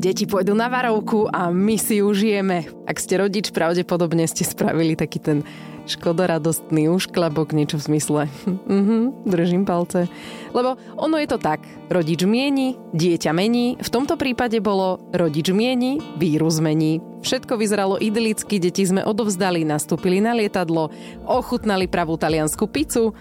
Deti 0.00 0.24
pôjdu 0.24 0.56
na 0.56 0.72
varovku 0.72 1.28
a 1.28 1.52
my 1.52 1.76
si 1.76 2.00
užijeme. 2.00 2.64
Ak 2.88 2.96
ste 2.96 3.20
rodič, 3.20 3.52
pravdepodobne 3.52 4.24
ste 4.24 4.48
spravili 4.48 4.96
taký 4.96 5.20
ten 5.20 5.44
škodoradostný 5.84 6.88
ušklabok, 6.88 7.52
niečo 7.52 7.76
v 7.76 7.84
zmysle. 7.84 8.22
mhm, 8.80 9.28
držím 9.28 9.68
palce. 9.68 10.08
Lebo 10.56 10.80
ono 10.96 11.20
je 11.20 11.28
to 11.28 11.36
tak. 11.36 11.60
Rodič 11.92 12.24
mieni, 12.24 12.80
dieťa 12.96 13.36
mení. 13.36 13.76
V 13.76 13.92
tomto 13.92 14.16
prípade 14.16 14.56
bolo 14.64 15.04
rodič 15.12 15.52
mieni, 15.52 16.00
vírus 16.16 16.64
mení. 16.64 17.04
Všetko 17.20 17.60
vyzeralo 17.60 18.00
idylicky, 18.00 18.56
deti 18.56 18.88
sme 18.88 19.04
odovzdali, 19.04 19.68
nastúpili 19.68 20.24
na 20.24 20.32
lietadlo, 20.32 20.88
ochutnali 21.28 21.84
pravú 21.84 22.16
taliansku 22.16 22.64
pizzu 22.72 23.12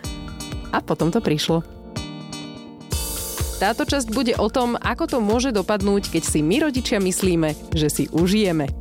a 0.71 0.79
potom 0.79 1.11
to 1.11 1.19
prišlo. 1.19 1.78
Táto 3.59 3.83
časť 3.83 4.15
bude 4.15 4.39
o 4.39 4.47
tom, 4.47 4.79
ako 4.79 5.03
to 5.03 5.17
môže 5.19 5.51
dopadnúť, 5.51 6.15
keď 6.15 6.23
si 6.23 6.39
my 6.39 6.63
rodičia 6.63 6.95
myslíme, 6.95 7.75
že 7.75 7.91
si 7.91 8.03
užijeme. 8.07 8.71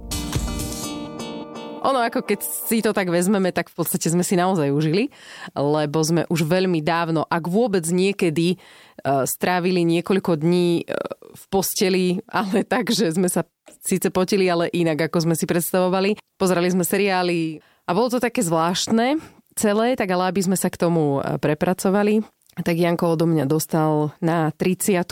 Ono 1.82 1.98
ako 1.98 2.22
keď 2.22 2.38
si 2.46 2.78
to 2.78 2.94
tak 2.94 3.10
vezmeme, 3.10 3.50
tak 3.50 3.74
v 3.74 3.82
podstate 3.82 4.06
sme 4.06 4.22
si 4.22 4.38
naozaj 4.38 4.70
užili, 4.70 5.10
lebo 5.58 5.98
sme 6.06 6.30
už 6.30 6.46
veľmi 6.46 6.78
dávno, 6.78 7.26
ak 7.26 7.50
vôbec 7.50 7.82
niekedy, 7.90 8.54
uh, 8.54 9.26
strávili 9.26 9.82
niekoľko 9.82 10.46
dní 10.46 10.86
uh, 10.86 10.94
v 11.26 11.44
posteli, 11.50 12.22
ale 12.30 12.62
tak, 12.72 12.94
že 12.94 13.10
sme 13.10 13.26
sa 13.26 13.50
síce 13.82 14.14
potili, 14.14 14.46
ale 14.46 14.70
inak, 14.70 15.10
ako 15.10 15.26
sme 15.26 15.34
si 15.34 15.50
predstavovali. 15.50 16.22
Pozerali 16.38 16.70
sme 16.70 16.86
seriály 16.86 17.58
a 17.82 17.90
bolo 17.98 18.14
to 18.14 18.22
také 18.22 18.46
zvláštne 18.46 19.18
celé, 19.58 19.98
tak 19.98 20.06
ale 20.14 20.30
aby 20.30 20.38
sme 20.38 20.54
sa 20.54 20.70
k 20.70 20.78
tomu 20.78 21.18
prepracovali, 21.42 22.22
tak 22.64 22.76
Janko 22.76 23.14
odo 23.14 23.26
mňa 23.26 23.44
dostal 23.46 24.14
na 24.22 24.50
30 24.54 25.04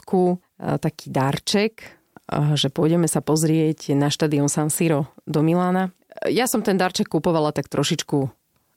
taký 0.81 1.07
darček, 1.13 1.85
že 2.57 2.69
pôjdeme 2.73 3.07
sa 3.07 3.23
pozrieť 3.23 3.95
na 3.95 4.11
štadión 4.11 4.51
San 4.51 4.73
Siro 4.73 5.11
do 5.29 5.45
Milána. 5.45 5.95
Ja 6.27 6.49
som 6.49 6.65
ten 6.65 6.81
darček 6.81 7.13
kupovala 7.13 7.53
tak 7.53 7.71
trošičku 7.71 8.33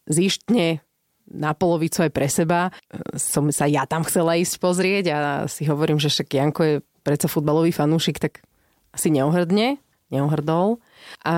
zištne, 0.10 0.84
na 1.30 1.54
polovicu 1.54 2.02
aj 2.02 2.12
pre 2.12 2.26
seba. 2.26 2.74
Som 3.14 3.54
sa 3.54 3.70
ja 3.70 3.86
tam 3.86 4.02
chcela 4.02 4.34
ísť 4.36 4.56
pozrieť 4.58 5.06
a 5.14 5.18
si 5.46 5.70
hovorím, 5.70 6.02
že 6.02 6.10
však 6.10 6.28
Janko 6.34 6.62
je 6.66 6.76
predsa 7.06 7.30
futbalový 7.30 7.70
fanúšik, 7.70 8.18
tak 8.18 8.42
asi 8.90 9.14
neohrdne, 9.14 9.78
neohrdol. 10.10 10.82
A... 11.22 11.36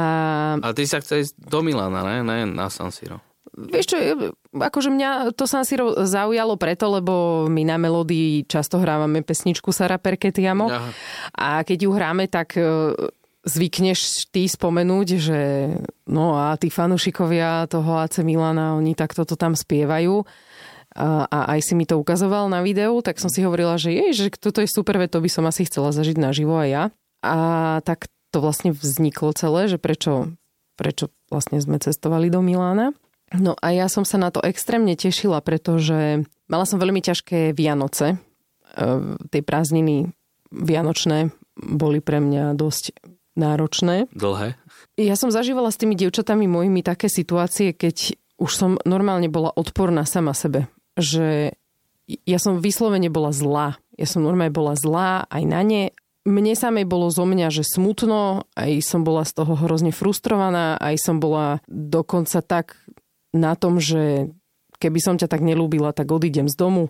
a 0.64 0.72
ty 0.72 0.88
sa 0.88 1.04
chceš 1.04 1.32
ísť 1.32 1.36
do 1.44 1.60
Milána, 1.60 2.08
ne? 2.08 2.18
ne 2.24 2.40
na 2.48 2.72
San 2.72 2.96
Siro. 2.96 3.20
Vieš 3.70 3.86
čo, 3.86 3.98
akože 4.56 4.90
mňa 4.90 5.36
to 5.38 5.46
San 5.46 5.68
Siro 5.68 6.08
zaujalo 6.08 6.58
preto, 6.58 6.90
lebo 6.90 7.46
my 7.46 7.62
na 7.68 7.78
melódii 7.78 8.48
často 8.50 8.82
hrávame 8.82 9.22
pesničku 9.22 9.70
Sara 9.70 10.02
Perketiamo 10.02 10.66
Aha. 10.66 10.90
a 11.36 11.48
keď 11.62 11.86
ju 11.86 11.92
hráme, 11.94 12.26
tak 12.26 12.58
e, 12.58 12.94
zvykneš 13.46 14.30
ty 14.30 14.46
spomenúť, 14.46 15.08
že 15.18 15.40
no 16.10 16.38
a 16.38 16.58
tí 16.58 16.70
fanúšikovia 16.70 17.66
toho 17.70 18.02
AC 18.02 18.22
Milana, 18.22 18.78
oni 18.78 18.94
takto 18.94 19.26
to 19.26 19.34
tam 19.34 19.58
spievajú 19.58 20.26
a, 20.92 21.26
a 21.26 21.40
aj 21.56 21.72
si 21.72 21.74
mi 21.74 21.88
to 21.88 21.96
ukazoval 21.98 22.52
na 22.52 22.60
videu, 22.60 23.00
tak 23.00 23.18
som 23.18 23.32
si 23.32 23.42
hovorila, 23.42 23.80
že 23.80 23.96
jej, 23.96 24.12
že 24.12 24.26
toto 24.36 24.60
je 24.60 24.68
super, 24.68 25.00
to 25.08 25.24
by 25.24 25.30
som 25.32 25.48
asi 25.48 25.64
chcela 25.64 25.96
zažiť 25.96 26.20
naživo 26.20 26.60
aj 26.60 26.70
ja. 26.70 26.84
A 27.24 27.36
tak 27.88 28.12
to 28.36 28.44
vlastne 28.44 28.76
vzniklo 28.76 29.32
celé, 29.32 29.72
že 29.72 29.80
prečo, 29.80 30.36
prečo 30.76 31.10
vlastne 31.32 31.64
sme 31.64 31.80
cestovali 31.80 32.28
do 32.28 32.44
Milána. 32.44 32.92
No 33.32 33.56
a 33.56 33.72
ja 33.72 33.88
som 33.88 34.04
sa 34.04 34.20
na 34.20 34.28
to 34.28 34.44
extrémne 34.44 34.92
tešila, 35.00 35.40
pretože 35.40 36.28
mala 36.52 36.66
som 36.68 36.84
veľmi 36.84 37.00
ťažké 37.00 37.56
Vianoce. 37.56 38.16
E, 38.16 38.18
tej 39.32 39.42
prázdniny 39.44 40.12
vianočné 40.52 41.32
boli 41.56 42.04
pre 42.04 42.20
mňa 42.20 42.60
dosť 42.60 42.92
náročné. 43.40 44.12
Dlhé? 44.12 44.60
Ja 45.00 45.16
som 45.16 45.32
zažívala 45.32 45.72
s 45.72 45.80
tými 45.80 45.96
dievčatami 45.96 46.48
mojimi 46.52 46.84
také 46.84 47.08
situácie, 47.08 47.72
keď 47.72 48.20
už 48.36 48.52
som 48.52 48.72
normálne 48.84 49.32
bola 49.32 49.54
odporná 49.56 50.04
sama 50.04 50.36
sebe. 50.36 50.68
Že 51.00 51.56
ja 52.28 52.40
som 52.42 52.60
vyslovene 52.60 53.08
bola 53.08 53.32
zlá. 53.32 53.80
Ja 53.96 54.08
som 54.10 54.28
normálne 54.28 54.52
bola 54.52 54.76
zlá 54.76 55.24
aj 55.32 55.44
na 55.48 55.62
ne. 55.64 55.84
Mne 56.28 56.54
samej 56.54 56.86
bolo 56.86 57.10
zo 57.10 57.26
mňa, 57.26 57.50
že 57.50 57.66
smutno, 57.66 58.46
aj 58.54 58.84
som 58.86 59.02
bola 59.02 59.26
z 59.26 59.42
toho 59.42 59.58
hrozne 59.58 59.90
frustrovaná, 59.90 60.78
aj 60.78 60.96
som 61.02 61.18
bola 61.18 61.64
dokonca 61.66 62.46
tak 62.46 62.78
na 63.32 63.56
tom, 63.56 63.80
že 63.80 64.32
keby 64.82 65.00
som 65.00 65.16
ťa 65.16 65.32
tak 65.32 65.42
nelúbila, 65.46 65.96
tak 65.96 66.12
odídem 66.12 66.50
z 66.50 66.56
domu. 66.58 66.90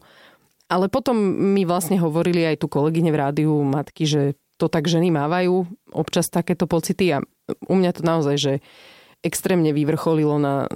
Ale 0.71 0.87
potom 0.87 1.19
mi 1.51 1.67
vlastne 1.67 1.99
hovorili 1.99 2.47
aj 2.47 2.63
tu 2.63 2.67
kolegyne 2.71 3.11
v 3.11 3.19
rádiu 3.19 3.53
matky, 3.61 4.07
že 4.07 4.21
to 4.55 4.71
tak 4.71 4.87
ženy 4.87 5.11
mávajú 5.11 5.67
občas 5.91 6.31
takéto 6.31 6.69
pocity 6.69 7.11
a 7.11 7.25
u 7.67 7.75
mňa 7.75 7.91
to 7.97 8.01
naozaj, 8.05 8.35
že 8.37 8.53
extrémne 9.25 9.73
vyvrcholilo 9.75 10.37
na, 10.37 10.69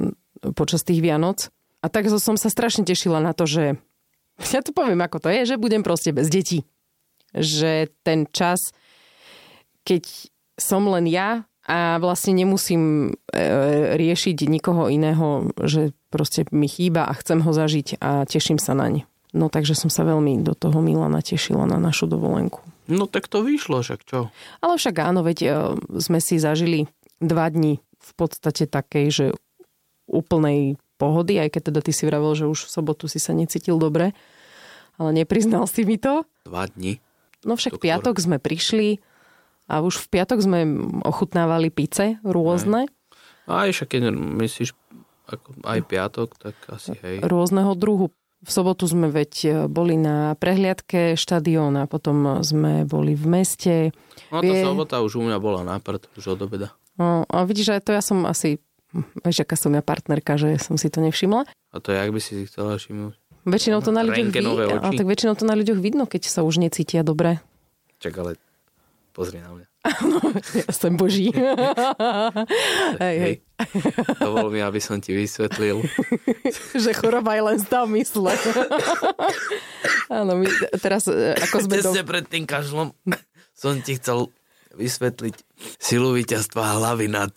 počas 0.58 0.84
tých 0.84 1.00
Vianoc. 1.00 1.54
A 1.80 1.88
tak 1.88 2.10
som 2.10 2.36
sa 2.36 2.50
strašne 2.50 2.84
tešila 2.84 3.22
na 3.22 3.32
to, 3.32 3.46
že 3.46 3.78
ja 4.54 4.60
to 4.66 4.76
poviem 4.76 5.00
ako 5.00 5.24
to 5.24 5.30
je, 5.32 5.56
že 5.56 5.62
budem 5.62 5.86
proste 5.86 6.12
bez 6.12 6.28
detí. 6.28 6.68
Že 7.32 7.94
ten 8.04 8.28
čas, 8.32 8.60
keď 9.88 10.32
som 10.56 10.88
len 10.88 11.08
ja 11.08 11.48
a 11.66 11.98
vlastne 11.98 12.38
nemusím 12.38 13.14
e, 13.34 13.42
riešiť 13.98 14.38
nikoho 14.46 14.86
iného, 14.86 15.50
že 15.66 15.98
proste 16.14 16.46
mi 16.54 16.70
chýba 16.70 17.10
a 17.10 17.18
chcem 17.18 17.42
ho 17.42 17.52
zažiť 17.52 17.98
a 17.98 18.30
teším 18.30 18.62
sa 18.62 18.78
naň. 18.78 19.10
No 19.36 19.50
takže 19.50 19.74
som 19.74 19.90
sa 19.90 20.06
veľmi 20.06 20.46
do 20.46 20.54
toho 20.54 20.80
Milana 20.80 21.26
tešila 21.26 21.66
na 21.66 21.82
našu 21.82 22.06
dovolenku. 22.06 22.62
No 22.86 23.10
tak 23.10 23.26
to 23.28 23.42
vyšlo, 23.42 23.82
však 23.82 24.06
čo? 24.06 24.30
Ale 24.62 24.78
však 24.78 24.96
áno, 25.02 25.26
veď 25.26 25.38
e, 25.42 25.48
sme 25.98 26.22
si 26.22 26.38
zažili 26.38 26.86
dva 27.18 27.50
dni 27.50 27.82
v 27.82 28.12
podstate 28.14 28.70
takej, 28.70 29.06
že 29.10 29.26
úplnej 30.06 30.78
pohody, 31.02 31.42
aj 31.42 31.58
keď 31.58 31.62
teda 31.74 31.80
ty 31.82 31.92
si 31.92 32.06
vravel, 32.06 32.38
že 32.38 32.46
už 32.46 32.70
v 32.70 32.74
sobotu 32.78 33.10
si 33.10 33.18
sa 33.18 33.34
necítil 33.34 33.82
dobre, 33.82 34.14
ale 35.02 35.10
nepriznal 35.12 35.66
si 35.66 35.82
mi 35.84 35.98
to. 35.98 36.24
Dva 36.46 36.70
dni? 36.70 37.02
No 37.42 37.58
však 37.58 37.82
v 37.82 37.90
piatok 37.90 38.16
sme 38.22 38.38
prišli, 38.38 39.02
a 39.66 39.82
už 39.82 40.06
v 40.06 40.08
piatok 40.14 40.40
sme 40.42 40.60
ochutnávali 41.02 41.74
pice 41.74 42.22
rôzne. 42.22 42.90
Aj, 43.46 43.70
však 43.70 43.98
keď 43.98 44.14
myslíš 44.14 44.74
ako 45.26 45.50
aj 45.66 45.80
piatok, 45.90 46.30
tak 46.38 46.56
asi 46.70 46.94
hej. 47.02 47.22
Rôzneho 47.26 47.74
druhu. 47.74 48.14
V 48.46 48.50
sobotu 48.54 48.86
sme 48.86 49.10
veď 49.10 49.34
e, 49.42 49.50
boli 49.66 49.98
na 49.98 50.38
prehliadke 50.38 51.18
štadióna, 51.18 51.90
potom 51.90 52.46
sme 52.46 52.86
boli 52.86 53.18
v 53.18 53.26
meste. 53.26 53.76
No 54.30 54.46
tá 54.46 54.46
Vie... 54.46 54.62
sobota 54.62 55.02
už 55.02 55.18
u 55.18 55.26
mňa 55.26 55.38
bola 55.42 55.66
na 55.66 55.82
prd, 55.82 56.14
už 56.14 56.38
od 56.38 56.46
obeda. 56.46 56.70
No, 57.02 57.26
a 57.26 57.42
vidíš, 57.42 57.74
aj 57.74 57.90
to 57.90 57.92
ja 57.98 58.06
som 58.06 58.22
asi, 58.30 58.62
vieš, 59.26 59.42
aká 59.42 59.58
som 59.58 59.74
ja 59.74 59.82
partnerka, 59.82 60.38
že 60.38 60.62
som 60.62 60.78
si 60.78 60.94
to 60.94 61.02
nevšimla. 61.02 61.50
A 61.74 61.78
to 61.82 61.90
jak 61.90 62.14
by 62.14 62.22
si 62.22 62.38
si 62.38 62.44
chcela 62.46 62.78
všimnúť? 62.78 63.18
Väčšinou 63.50 63.82
to 63.82 63.90
na 63.90 64.06
ľuďoch, 64.06 64.30
vid... 64.30 64.98
tak 65.02 65.06
väčšinou 65.10 65.34
to 65.34 65.46
na 65.50 65.58
ľuďoch 65.58 65.82
vidno, 65.82 66.06
keď 66.06 66.30
sa 66.30 66.46
už 66.46 66.62
necítia 66.62 67.02
dobre. 67.02 67.42
Čak, 67.98 68.14
ale 68.22 68.38
Pozri 69.16 69.40
na 69.40 69.48
mňa. 69.48 69.68
ja 70.68 70.72
som 70.76 71.00
boží. 71.00 71.32
hej, 73.06 73.16
hej. 73.16 73.36
Dovol 74.20 74.52
mi, 74.52 74.60
aby 74.60 74.84
som 74.84 75.00
ti 75.00 75.16
vysvetlil. 75.16 75.80
že 76.84 76.92
choroba 76.92 77.40
je 77.40 77.44
len 77.48 77.58
stav 77.64 77.88
mysle. 77.88 78.36
Áno, 80.12 80.36
my 80.36 80.52
teraz, 80.84 81.08
e, 81.08 81.32
ako 81.32 81.64
sme... 81.64 81.80
Tesne 81.80 82.04
do... 82.04 82.12
pred 82.12 82.28
tým 82.28 82.44
kašlom 82.44 82.92
som 83.56 83.80
ti 83.80 83.96
chcel 83.96 84.36
vysvetliť 84.76 85.36
silu 85.80 86.12
víťazstva 86.12 86.76
hlavy 86.76 87.08
nad 87.08 87.32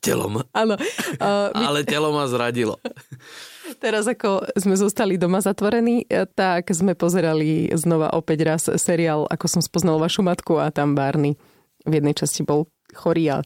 telom. 0.00 0.42
Áno. 0.54 0.74
Uh, 1.18 1.50
my... 1.50 1.64
Ale 1.74 1.80
telo 1.82 2.14
ma 2.14 2.30
zradilo. 2.30 2.78
Teraz 3.82 4.06
ako 4.06 4.46
sme 4.54 4.78
zostali 4.78 5.18
doma 5.18 5.42
zatvorení, 5.42 6.06
e, 6.06 6.24
tak 6.30 6.70
sme 6.70 6.94
pozerali 6.94 7.68
znova 7.74 8.14
opäť 8.14 8.38
raz 8.46 8.62
seriál 8.78 9.26
Ako 9.26 9.50
som 9.50 9.60
spoznal 9.60 9.98
vašu 9.98 10.22
matku 10.22 10.62
a 10.62 10.70
tam 10.70 10.94
Barney 10.94 11.34
v 11.84 11.92
jednej 11.98 12.14
časti 12.14 12.46
bol 12.46 12.70
chorý 12.94 13.34
a 13.34 13.36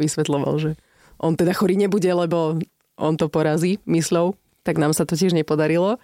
vysvetloval, 0.00 0.58
že 0.58 0.70
on 1.20 1.36
teda 1.36 1.52
chorý 1.52 1.76
nebude, 1.76 2.08
lebo 2.08 2.58
on 2.96 3.14
to 3.14 3.28
porazí 3.28 3.78
myslou, 3.84 4.34
tak 4.64 4.80
nám 4.80 4.96
sa 4.96 5.04
to 5.04 5.14
tiež 5.14 5.36
nepodarilo. 5.36 6.00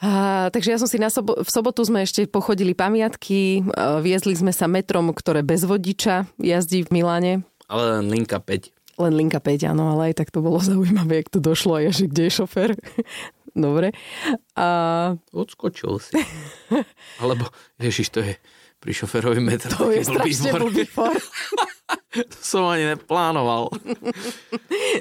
A, 0.00 0.48
takže 0.48 0.72
ja 0.72 0.78
som 0.80 0.88
si 0.88 0.96
na 0.96 1.12
sobo- 1.12 1.36
v 1.36 1.50
sobotu 1.50 1.84
sme 1.84 2.08
ešte 2.08 2.24
pochodili 2.24 2.72
pamiatky, 2.72 3.60
viezli 4.00 4.32
sme 4.32 4.48
sa 4.48 4.64
metrom, 4.64 5.12
ktoré 5.12 5.44
bez 5.44 5.68
vodiča 5.68 6.24
jazdí 6.40 6.88
v 6.88 6.92
Miláne. 6.96 7.32
Ale 7.70 8.02
len 8.02 8.10
linka 8.10 8.42
5. 8.42 8.98
Len 9.00 9.12
linka 9.14 9.38
5, 9.38 9.70
áno, 9.70 9.94
ale 9.94 10.10
aj 10.10 10.14
tak 10.18 10.34
to 10.34 10.42
bolo 10.42 10.58
zaujímavé, 10.70 11.22
jak 11.22 11.30
to 11.30 11.38
došlo 11.38 11.78
a 11.78 11.88
že 11.94 12.10
kde 12.10 12.26
je 12.26 12.32
šofer. 12.42 12.70
Dobre. 13.54 13.94
A... 14.54 14.66
Odskočil 15.34 15.98
si. 15.98 16.14
Alebo, 17.22 17.50
ježiš, 17.78 18.10
to 18.14 18.20
je 18.22 18.34
pri 18.80 18.92
šoferovi 18.94 19.42
metr. 19.42 19.70
To 19.74 19.90
je 19.90 20.06
strašne 20.06 20.54
blbý 20.54 20.86
to 22.10 22.38
som 22.42 22.66
ani 22.66 22.94
neplánoval. 22.96 23.70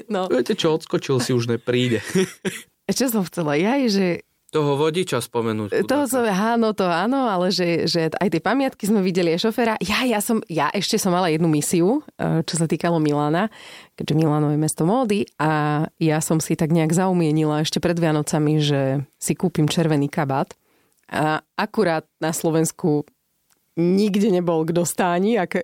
No. 0.10 0.30
Viete 0.30 0.54
čo, 0.54 0.78
odskočil 0.78 1.18
si, 1.22 1.32
už 1.34 1.50
nepríde. 1.50 2.02
Čo 2.90 3.10
som 3.10 3.24
chcela? 3.26 3.58
Ja 3.58 3.78
je, 3.82 3.88
že 3.90 4.06
Toho 4.50 4.82
vodiča 4.82 5.22
spomenúť. 5.22 5.86
Toho 5.86 6.10
som, 6.10 6.26
áno, 6.26 6.74
to 6.74 6.82
áno, 6.82 7.30
ale 7.30 7.54
že, 7.54 7.86
že 7.86 8.10
aj 8.10 8.34
tie 8.34 8.42
pamiatky 8.42 8.90
sme 8.90 9.06
videli 9.06 9.38
aj 9.38 9.46
šoféra. 9.46 9.78
Ja, 9.78 10.02
ja, 10.10 10.18
som, 10.26 10.42
ja 10.50 10.74
ešte 10.74 10.98
som 10.98 11.14
mala 11.14 11.30
jednu 11.30 11.46
misiu, 11.46 12.02
e, 12.18 12.42
čo 12.42 12.58
sa 12.58 12.66
týkalo 12.66 12.98
Milána, 12.98 13.54
keďže 13.94 14.18
Milano 14.18 14.50
je 14.50 14.58
mesto 14.58 14.90
módy 14.90 15.30
a 15.38 15.86
ja 16.02 16.18
som 16.18 16.42
si 16.42 16.58
tak 16.58 16.74
nejak 16.74 16.90
zaumienila 16.98 17.62
ešte 17.62 17.78
pred 17.78 17.94
Vianocami, 17.94 18.58
že 18.58 19.06
si 19.22 19.38
kúpim 19.38 19.70
červený 19.70 20.10
kabát. 20.10 20.50
A 21.14 21.46
akurát 21.54 22.10
na 22.18 22.34
Slovensku 22.34 23.06
nikde 23.78 24.34
nebol 24.34 24.66
k 24.66 24.74
dostáni. 24.74 25.38
Ak 25.38 25.62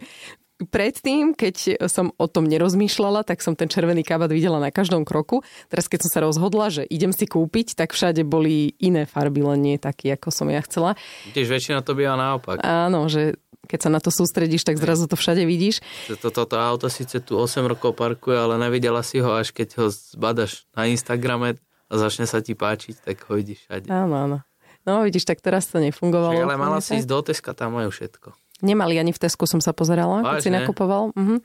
predtým, 0.64 1.36
keď 1.36 1.86
som 1.92 2.16
o 2.16 2.26
tom 2.32 2.48
nerozmýšľala, 2.48 3.28
tak 3.28 3.44
som 3.44 3.60
ten 3.60 3.68
červený 3.68 4.08
kabát 4.08 4.32
videla 4.32 4.58
na 4.58 4.72
každom 4.72 5.04
kroku. 5.04 5.44
Teraz, 5.68 5.92
keď 5.92 6.08
som 6.08 6.12
sa 6.12 6.20
rozhodla, 6.24 6.72
že 6.72 6.88
idem 6.88 7.12
si 7.12 7.28
kúpiť, 7.28 7.76
tak 7.76 7.92
všade 7.92 8.24
boli 8.24 8.72
iné 8.80 9.04
farby, 9.04 9.44
len 9.44 9.60
nie 9.60 9.76
taký, 9.76 10.16
ako 10.16 10.32
som 10.32 10.48
ja 10.48 10.64
chcela. 10.64 10.96
Tiež 11.36 11.52
väčšina 11.52 11.84
to 11.84 11.92
býva 11.92 12.16
naopak. 12.16 12.64
Áno, 12.64 13.12
že 13.12 13.36
keď 13.66 13.80
sa 13.82 13.90
na 13.90 14.00
to 14.00 14.14
sústredíš, 14.14 14.64
tak 14.64 14.78
zrazu 14.78 15.10
to 15.10 15.18
všade 15.18 15.44
vidíš. 15.44 15.82
Toto 16.08 16.30
to, 16.32 16.44
to 16.46 16.56
auto 16.56 16.88
síce 16.88 17.18
tu 17.26 17.36
8 17.36 17.66
rokov 17.66 17.98
parkuje, 17.98 18.38
ale 18.38 18.62
nevidela 18.62 19.02
si 19.02 19.20
ho, 19.20 19.36
až 19.36 19.52
keď 19.52 19.82
ho 19.82 19.86
zbadaš 19.90 20.70
na 20.78 20.86
Instagrame 20.88 21.58
a 21.90 21.94
začne 21.98 22.30
sa 22.30 22.40
ti 22.40 22.54
páčiť, 22.54 23.02
tak 23.02 23.26
ho 23.28 23.36
idíš 23.36 23.66
všade. 23.66 23.90
Áno, 23.90 24.16
áno. 24.16 24.38
No 24.86 25.02
vidíš, 25.02 25.26
tak 25.26 25.42
teraz 25.42 25.66
to 25.66 25.82
nefungovalo. 25.82 26.38
Však, 26.38 26.46
ale 26.46 26.62
mala 26.62 26.78
si 26.78 27.02
ísť 27.02 27.10
do 27.10 27.20
Teska, 27.26 27.58
tam 27.58 27.74
majú 27.74 27.90
všetko. 27.90 28.45
Nemali 28.64 28.96
ani 28.96 29.12
v 29.12 29.20
Tesku 29.20 29.44
som 29.44 29.60
sa 29.60 29.76
pozerala, 29.76 30.24
Vážne? 30.24 30.32
keď 30.32 30.44
si 30.44 30.52
nakupoval. 30.52 31.12
Mhm. 31.12 31.36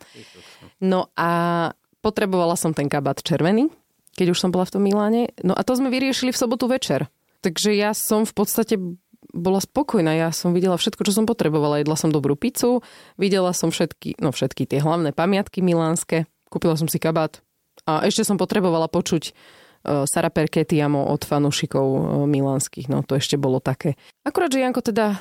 No 0.87 1.11
a 1.19 1.31
potrebovala 2.01 2.55
som 2.55 2.71
ten 2.71 2.87
kabát 2.87 3.19
červený, 3.19 3.69
keď 4.15 4.37
už 4.37 4.39
som 4.39 4.51
bola 4.55 4.67
v 4.67 4.73
tom 4.79 4.83
Miláne. 4.87 5.35
No 5.43 5.53
a 5.59 5.62
to 5.67 5.75
sme 5.75 5.91
vyriešili 5.91 6.31
v 6.31 6.41
sobotu 6.41 6.71
večer. 6.71 7.11
Takže 7.41 7.73
ja 7.73 7.97
som 7.97 8.29
v 8.29 8.33
podstate 8.37 8.77
bola 9.33 9.62
spokojná. 9.62 10.12
Ja 10.17 10.29
som 10.35 10.53
videla 10.53 10.77
všetko, 10.77 11.07
čo 11.07 11.12
som 11.15 11.25
potrebovala. 11.25 11.81
Jedla 11.81 11.97
som 11.97 12.11
dobrú 12.12 12.35
pizzu, 12.35 12.83
videla 13.17 13.55
som 13.55 13.71
všetky, 13.71 14.19
no 14.21 14.35
všetky 14.35 14.67
tie 14.67 14.83
hlavné 14.83 15.15
pamiatky 15.15 15.62
milánske. 15.62 16.27
Kúpila 16.51 16.75
som 16.75 16.91
si 16.91 16.99
kabát. 16.99 17.41
A 17.87 18.05
ešte 18.05 18.27
som 18.27 18.37
potrebovala 18.37 18.91
počuť 18.91 19.31
uh, 19.31 20.05
Sara 20.05 20.29
Perketiamo 20.29 21.09
od 21.09 21.23
fanúšikov 21.25 21.87
uh, 21.87 22.01
milánskych. 22.27 22.91
No 22.91 23.07
to 23.07 23.17
ešte 23.17 23.39
bolo 23.41 23.62
také. 23.62 23.95
Akurát, 24.27 24.51
že 24.53 24.61
Janko 24.61 24.83
teda 24.85 25.17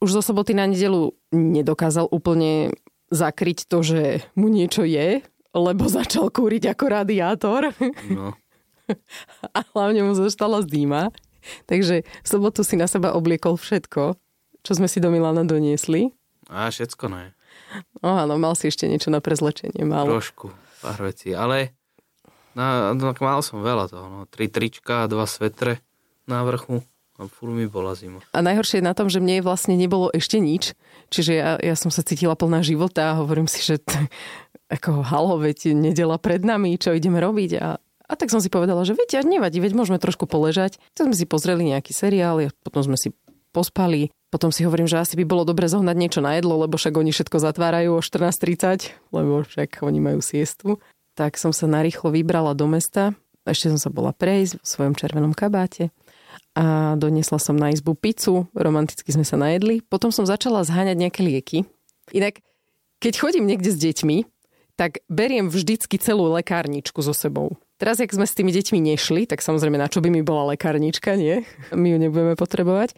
už 0.00 0.20
zo 0.20 0.22
soboty 0.22 0.52
na 0.52 0.68
nedelu 0.68 1.16
nedokázal 1.32 2.08
úplne 2.12 2.74
zakryť 3.08 3.70
to, 3.70 3.80
že 3.80 4.02
mu 4.34 4.50
niečo 4.50 4.82
je, 4.82 5.22
lebo 5.56 5.88
začal 5.88 6.28
kúriť 6.28 6.76
ako 6.76 6.84
radiátor. 6.90 7.72
No. 8.12 8.36
A 9.56 9.66
hlavne 9.74 10.06
mu 10.06 10.12
zostala 10.14 10.62
zima. 10.62 11.10
Takže 11.70 12.02
v 12.02 12.26
sobotu 12.26 12.66
si 12.66 12.74
na 12.74 12.90
seba 12.90 13.14
obliekol 13.14 13.54
všetko, 13.54 14.18
čo 14.66 14.72
sme 14.74 14.90
si 14.90 14.98
do 14.98 15.14
Milana 15.14 15.46
doniesli. 15.46 16.10
A 16.50 16.70
všetko 16.70 17.06
ne. 17.10 17.34
No 18.02 18.18
áno, 18.18 18.38
mal 18.38 18.54
si 18.58 18.70
ešte 18.70 18.86
niečo 18.86 19.10
na 19.10 19.22
prezlečenie. 19.22 19.82
Mal. 19.86 20.06
Trošku, 20.06 20.50
pár 20.82 20.98
vecí, 21.02 21.34
ale 21.34 21.74
na, 22.54 22.94
no, 22.94 23.14
mal 23.18 23.40
som 23.42 23.62
veľa 23.62 23.90
toho. 23.90 24.06
No. 24.06 24.20
Tri 24.26 24.50
trička 24.50 25.06
a 25.06 25.10
dva 25.10 25.26
svetre 25.26 25.82
na 26.26 26.42
vrchu. 26.42 26.82
A 27.16 27.32
furt 27.32 27.56
mi 27.56 27.64
bola 27.64 27.96
zima. 27.96 28.20
A 28.36 28.44
najhoršie 28.44 28.84
je 28.84 28.88
na 28.88 28.92
tom, 28.92 29.08
že 29.08 29.24
mne 29.24 29.40
vlastne 29.40 29.72
nebolo 29.72 30.12
ešte 30.12 30.36
nič. 30.36 30.76
Čiže 31.08 31.32
ja, 31.32 31.50
ja 31.56 31.74
som 31.74 31.88
sa 31.88 32.04
cítila 32.04 32.36
plná 32.36 32.60
života 32.60 33.16
a 33.16 33.18
hovorím 33.18 33.48
si, 33.48 33.64
že 33.64 33.80
t- 33.80 33.96
ako 34.68 35.00
halo, 35.00 35.40
veď 35.40 35.72
nedela 35.72 36.20
pred 36.20 36.44
nami, 36.44 36.76
čo 36.76 36.92
ideme 36.92 37.16
robiť. 37.22 37.50
A, 37.56 37.80
a 37.80 38.12
tak 38.20 38.28
som 38.28 38.44
si 38.44 38.52
povedala, 38.52 38.84
že 38.84 38.92
viete, 38.92 39.16
nevadí, 39.24 39.64
veď 39.64 39.72
môžeme 39.72 39.96
trošku 39.96 40.28
poležať. 40.28 40.76
Tak 40.92 41.08
sme 41.08 41.16
si 41.16 41.24
pozreli 41.24 41.64
nejaký 41.72 41.96
seriál, 41.96 42.36
a 42.44 42.52
potom 42.60 42.84
sme 42.84 42.98
si 43.00 43.16
pospali. 43.54 44.12
Potom 44.28 44.52
si 44.52 44.68
hovorím, 44.68 44.84
že 44.84 45.00
asi 45.00 45.16
by 45.16 45.24
bolo 45.24 45.48
dobre 45.48 45.70
zohnať 45.70 45.96
niečo 45.96 46.20
na 46.20 46.36
jedlo, 46.36 46.60
lebo 46.60 46.76
však 46.76 47.00
oni 47.00 47.16
všetko 47.16 47.40
zatvárajú 47.40 47.96
o 47.96 48.04
14.30, 48.04 48.92
lebo 49.16 49.46
však 49.48 49.80
oni 49.80 49.98
majú 50.04 50.20
siestu. 50.20 50.76
Tak 51.16 51.40
som 51.40 51.56
sa 51.56 51.64
narýchlo 51.64 52.12
vybrala 52.12 52.52
do 52.52 52.68
mesta. 52.68 53.16
Ešte 53.48 53.72
som 53.72 53.80
sa 53.80 53.88
bola 53.88 54.12
prejsť 54.12 54.60
v 54.60 54.66
svojom 54.66 54.94
červenom 54.98 55.32
kabáte 55.32 55.94
a 56.56 56.96
doniesla 56.96 57.36
som 57.36 57.52
na 57.52 57.68
izbu 57.68 57.92
pizzu, 57.92 58.48
romanticky 58.56 59.12
sme 59.12 59.28
sa 59.28 59.36
najedli. 59.36 59.84
Potom 59.84 60.08
som 60.08 60.24
začala 60.24 60.64
zháňať 60.64 60.96
nejaké 60.96 61.20
lieky. 61.20 61.58
Inak, 62.16 62.40
keď 62.96 63.12
chodím 63.20 63.44
niekde 63.44 63.68
s 63.68 63.76
deťmi, 63.76 64.24
tak 64.80 65.04
beriem 65.12 65.52
vždycky 65.52 66.00
celú 66.00 66.32
lekárničku 66.32 67.04
so 67.04 67.12
sebou. 67.12 67.60
Teraz, 67.76 68.00
jak 68.00 68.08
sme 68.08 68.24
s 68.24 68.32
tými 68.32 68.56
deťmi 68.56 68.78
nešli, 68.96 69.28
tak 69.28 69.44
samozrejme, 69.44 69.76
na 69.76 69.88
čo 69.88 70.00
by 70.00 70.08
mi 70.08 70.24
bola 70.24 70.56
lekárnička, 70.56 71.12
nie? 71.20 71.44
My 71.76 71.92
ju 71.92 71.98
nebudeme 72.00 72.32
potrebovať. 72.40 72.96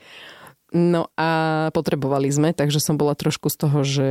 No 0.71 1.11
a 1.19 1.31
potrebovali 1.75 2.31
sme, 2.31 2.55
takže 2.55 2.79
som 2.79 2.95
bola 2.95 3.19
trošku 3.19 3.51
z 3.51 3.57
toho, 3.59 3.79
že 3.83 4.09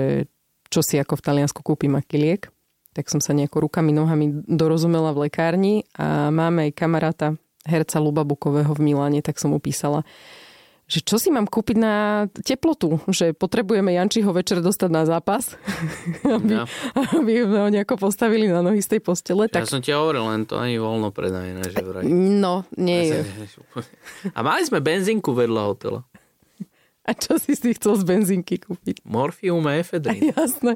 čo 0.68 0.84
si 0.84 1.00
ako 1.00 1.16
v 1.16 1.24
Taliansku 1.24 1.64
kúpim, 1.64 1.96
aký 1.96 2.20
liek. 2.20 2.44
Tak 2.92 3.08
som 3.08 3.22
sa 3.24 3.32
nejako 3.32 3.70
rukami, 3.70 3.94
nohami 3.94 4.44
dorozumela 4.50 5.14
v 5.16 5.30
lekárni 5.30 5.86
a 5.96 6.34
máme 6.34 6.68
aj 6.68 6.72
kamaráta, 6.74 7.28
herca 7.68 8.00
Luba 8.00 8.24
Bukového 8.24 8.72
v 8.72 8.82
Miláne, 8.82 9.20
tak 9.20 9.38
som 9.38 9.52
mu 9.52 9.60
písala, 9.60 10.08
že 10.88 11.04
čo 11.04 11.20
si 11.20 11.28
mám 11.28 11.52
kúpiť 11.52 11.76
na 11.76 12.26
teplotu, 12.32 13.04
že 13.12 13.36
potrebujeme 13.36 13.92
Jančiho 13.92 14.32
večer 14.32 14.64
dostať 14.64 14.88
na 14.88 15.04
zápas, 15.04 15.60
aby, 16.24 16.64
ja. 16.64 16.64
aby 17.12 17.44
ho 17.44 17.68
nejako 17.68 18.00
postavili 18.00 18.48
na 18.48 18.64
nohy 18.64 18.80
z 18.80 18.96
tej 18.96 19.02
postele. 19.04 19.52
Ja 19.52 19.62
tak... 19.62 19.68
som 19.68 19.84
ti 19.84 19.92
hovoril, 19.92 20.24
len 20.24 20.48
to 20.48 20.56
ani 20.56 20.80
voľno 20.80 21.12
predajné, 21.12 21.76
že 21.76 21.84
vraj. 21.84 22.08
No, 22.08 22.64
nie 22.80 23.12
je. 23.12 23.20
A 24.32 24.40
mali 24.40 24.64
sme 24.64 24.80
benzínku 24.80 25.36
vedľa 25.36 25.62
hotela. 25.68 26.02
A 27.08 27.16
čo 27.16 27.40
si 27.40 27.56
si 27.56 27.72
chcel 27.76 28.00
z 28.00 28.04
benzínky 28.04 28.60
kúpiť? 28.60 29.04
Morfium 29.08 29.64
a 29.68 29.80
efedrín. 29.80 30.32
Jasné. 30.36 30.76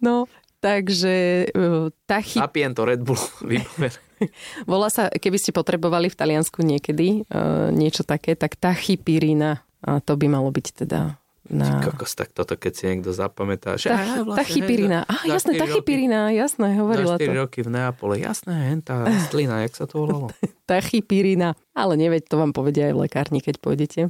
No, 0.00 0.28
takže 0.64 1.48
e, 1.48 1.92
tá 2.08 2.24
chyba... 2.24 2.48
Napijem 2.48 2.72
to 2.72 2.82
Red 2.88 3.00
Bull, 3.04 3.20
Volá 4.70 4.88
sa, 4.88 5.08
keby 5.10 5.38
ste 5.38 5.50
potrebovali 5.54 6.10
v 6.12 6.18
Taliansku 6.18 6.62
niekedy 6.62 7.26
uh, 7.28 7.70
niečo 7.72 8.02
také, 8.06 8.34
tak 8.38 8.58
tachipirina. 8.58 9.64
A 9.82 9.98
to 9.98 10.14
by 10.14 10.30
malo 10.30 10.54
byť 10.54 10.86
teda 10.86 11.18
na... 11.50 11.82
Kokos, 11.82 12.14
tak 12.14 12.30
toto, 12.30 12.54
keď 12.54 12.72
si 12.72 12.82
niekto 12.86 13.10
zapamätá. 13.10 13.74
Že, 13.74 13.88
Ta, 13.90 14.22
vlastne, 14.22 14.38
tachipirina. 14.46 14.98
Á, 15.04 15.14
jasné, 15.26 15.58
tachipirina, 15.58 16.30
jasné, 16.30 16.78
hovorila 16.78 17.18
to. 17.18 17.26
4 17.26 17.42
roky 17.42 17.60
v 17.66 17.70
Neapole, 17.74 18.22
jasné, 18.22 18.70
hentá 18.70 19.02
rastlina, 19.06 19.66
jak 19.66 19.74
sa 19.74 19.84
to 19.90 20.06
volalo? 20.06 20.28
tachipirina. 20.70 21.58
Ale 21.74 21.98
neveď, 21.98 22.30
to 22.30 22.38
vám 22.38 22.54
povedia 22.54 22.88
aj 22.90 22.94
v 22.94 23.00
lekárni, 23.04 23.40
keď 23.42 23.58
pôjdete. 23.58 24.00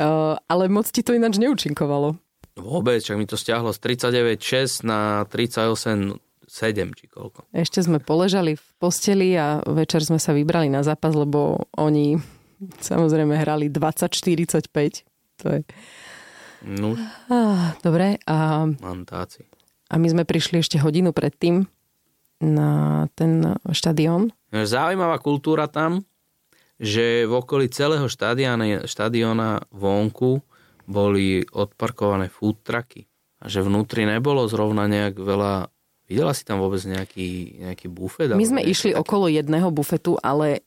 Uh, 0.00 0.40
ale 0.50 0.72
moc 0.72 0.88
ti 0.88 1.04
to 1.04 1.12
ináč 1.12 1.36
neúčinkovalo. 1.36 2.16
Vôbec, 2.56 3.04
čak 3.04 3.20
mi 3.20 3.28
to 3.28 3.36
stiahlo 3.36 3.68
z 3.76 4.00
39,6 4.00 4.88
na 4.88 5.28
38 5.28 6.16
7 6.56 6.96
či 6.96 7.04
koľko. 7.12 7.52
Ešte 7.52 7.84
sme 7.84 8.00
poležali 8.00 8.56
v 8.56 8.66
posteli 8.80 9.36
a 9.36 9.60
večer 9.60 10.00
sme 10.00 10.16
sa 10.16 10.32
vybrali 10.32 10.72
na 10.72 10.80
zápas, 10.80 11.12
lebo 11.12 11.68
oni 11.76 12.16
samozrejme 12.80 13.36
hrali 13.36 13.68
20-45. 13.68 14.72
To 15.44 15.46
je... 15.52 15.60
No. 16.64 16.96
Ah, 17.28 17.76
dobre. 17.84 18.16
A... 18.24 18.64
Mantáci. 18.80 19.44
A 19.92 20.00
my 20.00 20.08
sme 20.08 20.24
prišli 20.24 20.64
ešte 20.64 20.80
hodinu 20.80 21.12
predtým 21.12 21.68
na 22.40 23.04
ten 23.12 23.60
štadión. 23.68 24.32
Zaujímavá 24.50 25.20
kultúra 25.20 25.68
tam, 25.68 26.08
že 26.80 27.28
v 27.28 27.32
okolí 27.36 27.68
celého 27.68 28.08
štadióna, 28.08 28.88
štadióna 28.88 29.68
vonku 29.68 30.40
boli 30.88 31.44
odparkované 31.52 32.32
food 32.32 32.64
trucky. 32.64 33.04
A 33.44 33.52
že 33.52 33.60
vnútri 33.60 34.08
nebolo 34.08 34.48
zrovna 34.48 34.88
nejak 34.88 35.20
veľa 35.20 35.68
Videla 36.06 36.30
si 36.32 36.46
tam 36.46 36.62
vôbec 36.62 36.78
nejaký, 36.86 37.60
nejaký 37.66 37.86
bufet? 37.90 38.30
My 38.30 38.46
sme 38.46 38.62
išli 38.62 38.94
také... 38.94 39.02
okolo 39.02 39.26
jedného 39.26 39.68
bufetu, 39.74 40.14
ale 40.22 40.62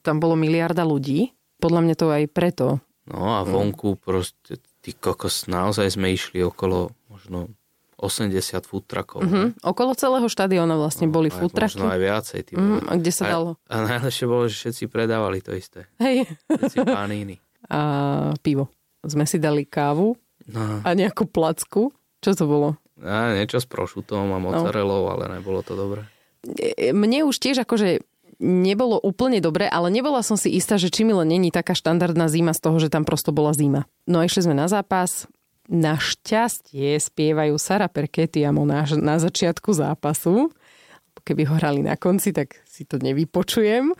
tam 0.00 0.16
bolo 0.18 0.34
miliarda 0.40 0.82
ľudí. 0.88 1.36
Podľa 1.60 1.80
mňa 1.84 1.94
to 2.00 2.06
aj 2.08 2.24
preto. 2.32 2.66
No 3.04 3.36
a 3.36 3.44
vonku 3.44 4.00
proste, 4.00 4.56
ty 4.80 4.96
kokos, 4.96 5.44
naozaj 5.50 5.92
sme 5.92 6.16
išli 6.16 6.40
okolo 6.40 6.96
možno 7.12 7.52
80 8.00 8.64
food 8.64 8.88
truckov. 8.88 9.20
Mm-hmm. 9.20 9.60
Okolo 9.60 9.92
celého 9.92 10.24
štadióna 10.24 10.80
vlastne 10.80 11.04
no, 11.04 11.12
boli 11.12 11.28
food 11.28 11.52
trucky. 11.52 11.76
Možno 11.76 11.92
aj 11.92 12.00
viacej. 12.00 12.40
Tým 12.48 12.56
mm, 12.56 12.88
a 12.88 12.92
kde 12.96 13.12
sa 13.12 13.24
a, 13.28 13.30
dalo? 13.36 13.50
A 13.68 13.74
najlepšie 13.84 14.24
bolo, 14.24 14.48
že 14.48 14.56
všetci 14.56 14.84
predávali 14.88 15.44
to 15.44 15.52
isté. 15.52 15.84
Hej. 16.00 16.24
Všetci 16.48 16.80
paníny. 16.88 17.36
A 17.70 17.78
pivo. 18.40 18.72
Sme 19.04 19.28
si 19.28 19.38
dali 19.38 19.62
kávu 19.62 20.18
no. 20.50 20.82
a 20.82 20.90
nejakú 20.90 21.28
placku. 21.28 21.94
Čo 22.18 22.34
to 22.34 22.44
bolo? 22.50 22.68
A 23.00 23.32
niečo 23.36 23.60
s 23.60 23.66
prošutom 23.66 24.32
a 24.32 24.38
no. 24.38 24.50
mozzarellou, 24.50 25.08
no. 25.08 25.10
ale 25.12 25.40
nebolo 25.40 25.64
to 25.64 25.72
dobré. 25.74 26.04
E, 26.44 26.92
mne 26.92 27.28
už 27.28 27.36
tiež 27.40 27.64
akože 27.64 28.04
nebolo 28.40 28.96
úplne 28.96 29.38
dobre, 29.44 29.68
ale 29.68 29.92
nebola 29.92 30.24
som 30.24 30.40
si 30.40 30.48
istá, 30.56 30.80
že 30.80 30.88
či 30.88 31.04
mi 31.04 31.12
len 31.12 31.28
není 31.28 31.52
taká 31.52 31.76
štandardná 31.76 32.26
zima 32.32 32.56
z 32.56 32.60
toho, 32.64 32.76
že 32.80 32.88
tam 32.88 33.04
prosto 33.04 33.36
bola 33.36 33.52
zima. 33.52 33.84
No 34.08 34.24
a 34.24 34.26
išli 34.26 34.48
sme 34.48 34.56
na 34.56 34.66
zápas. 34.66 35.28
Našťastie 35.70 36.98
spievajú 36.98 37.54
Sara 37.60 37.86
Perketiamo 37.86 38.66
na, 38.66 38.82
na 38.98 39.16
začiatku 39.22 39.70
zápasu. 39.70 40.50
Keby 41.20 41.46
ho 41.46 41.54
hrali 41.60 41.84
na 41.84 42.00
konci, 42.00 42.32
tak 42.32 42.58
si 42.64 42.88
to 42.88 42.96
nevypočujem. 42.96 43.92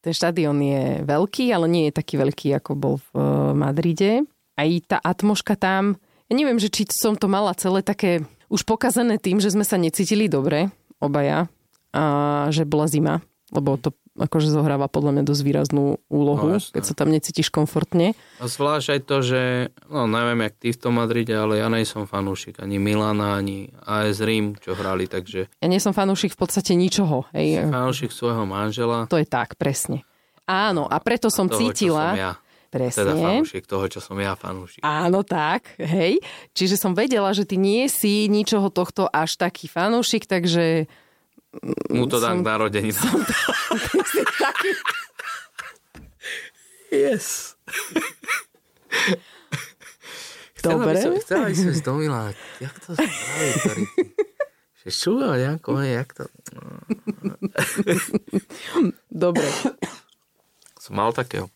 Ten 0.00 0.12
štadión 0.16 0.56
je 0.60 1.04
veľký, 1.04 1.52
ale 1.52 1.66
nie 1.68 1.84
je 1.88 1.98
taký 2.00 2.16
veľký, 2.16 2.56
ako 2.56 2.70
bol 2.76 2.94
v 2.98 3.08
eh, 3.16 3.24
Madride. 3.56 4.12
Aj 4.56 4.68
tá 4.84 4.96
atmoška 5.00 5.56
tam, 5.56 5.96
ja 6.30 6.34
neviem, 6.38 6.62
že 6.62 6.70
či 6.70 6.86
som 6.94 7.18
to 7.18 7.26
mala 7.26 7.56
celé 7.58 7.82
také 7.82 8.22
už 8.46 8.62
pokazané 8.62 9.18
tým, 9.18 9.42
že 9.42 9.50
sme 9.50 9.66
sa 9.66 9.74
necítili 9.74 10.30
dobre, 10.30 10.70
obaja, 11.02 11.50
a 11.90 12.02
že 12.54 12.62
bola 12.62 12.86
zima, 12.86 13.18
lebo 13.50 13.74
to 13.74 13.90
akože 14.20 14.52
zohráva 14.52 14.86
podľa 14.86 15.16
mňa 15.16 15.24
dosť 15.24 15.42
výraznú 15.42 15.84
úlohu, 16.12 16.56
no, 16.56 16.60
keď 16.60 16.82
sa 16.84 16.94
tam 16.94 17.08
necítiš 17.08 17.48
komfortne. 17.48 18.12
A 18.38 18.44
zvlášť 18.44 18.88
aj 18.94 19.00
to, 19.08 19.16
že, 19.24 19.42
no 19.88 20.04
neviem, 20.04 20.44
jak 20.44 20.54
ty 20.60 20.68
v 20.76 20.78
tom 20.78 21.00
Madride, 21.00 21.34
ale 21.34 21.58
ja 21.58 21.72
nie 21.72 21.88
som 21.88 22.04
fanúšik 22.04 22.60
ani 22.60 22.76
Milana, 22.76 23.40
ani 23.40 23.72
AS 23.82 24.20
Rím, 24.20 24.60
čo 24.60 24.76
hrali, 24.76 25.08
takže... 25.08 25.48
Ja 25.58 25.68
nie 25.72 25.80
som 25.80 25.96
fanúšik 25.96 26.36
v 26.36 26.40
podstate 26.44 26.76
ničoho. 26.76 27.24
Hej. 27.32 27.66
Fanúšik 27.72 28.12
svojho 28.12 28.44
manžela. 28.44 29.08
To 29.08 29.16
je 29.16 29.24
tak, 29.24 29.56
presne. 29.56 30.04
Áno, 30.44 30.84
a 30.84 31.00
preto 31.00 31.32
som 31.32 31.48
toho, 31.48 31.58
cítila... 31.58 32.14
Som 32.14 32.20
ja. 32.20 32.34
Presne. 32.70 33.02
Teda 33.02 33.18
fanúšik 33.18 33.66
toho, 33.66 33.90
čo 33.90 33.98
som 33.98 34.14
ja 34.22 34.38
fanúšik. 34.38 34.78
Áno, 34.86 35.26
tak, 35.26 35.74
hej. 35.82 36.22
Čiže 36.54 36.78
som 36.78 36.94
vedela, 36.94 37.34
že 37.34 37.42
ty 37.42 37.58
nie 37.58 37.90
si 37.90 38.30
ničoho 38.30 38.70
tohto 38.70 39.10
až 39.10 39.34
taký 39.34 39.66
fanúšik, 39.66 40.30
takže 40.30 40.86
mu 41.90 42.06
to 42.06 42.22
dám 42.22 42.42
k 42.42 42.46
narodení. 42.46 42.90
Som 42.94 43.20
to, 43.26 43.34
taký... 44.38 44.70
Yes. 46.90 47.54
Dobre. 50.60 50.98
Chcela 51.22 51.48
by 51.48 51.54
som 51.54 51.70
ísť 51.72 51.84
do 51.86 51.94
Milána. 51.96 52.34
Jak 52.60 52.74
to 52.82 52.92
spraviť, 52.98 53.54
ktorý 53.62 53.84
Že 54.80 54.90
šúva 54.90 55.36
nejako, 55.36 55.70
jak 55.84 56.10
to... 56.16 56.24
Dobre. 59.12 59.44
Som 60.80 60.96
mal 60.96 61.12
takého 61.12 61.52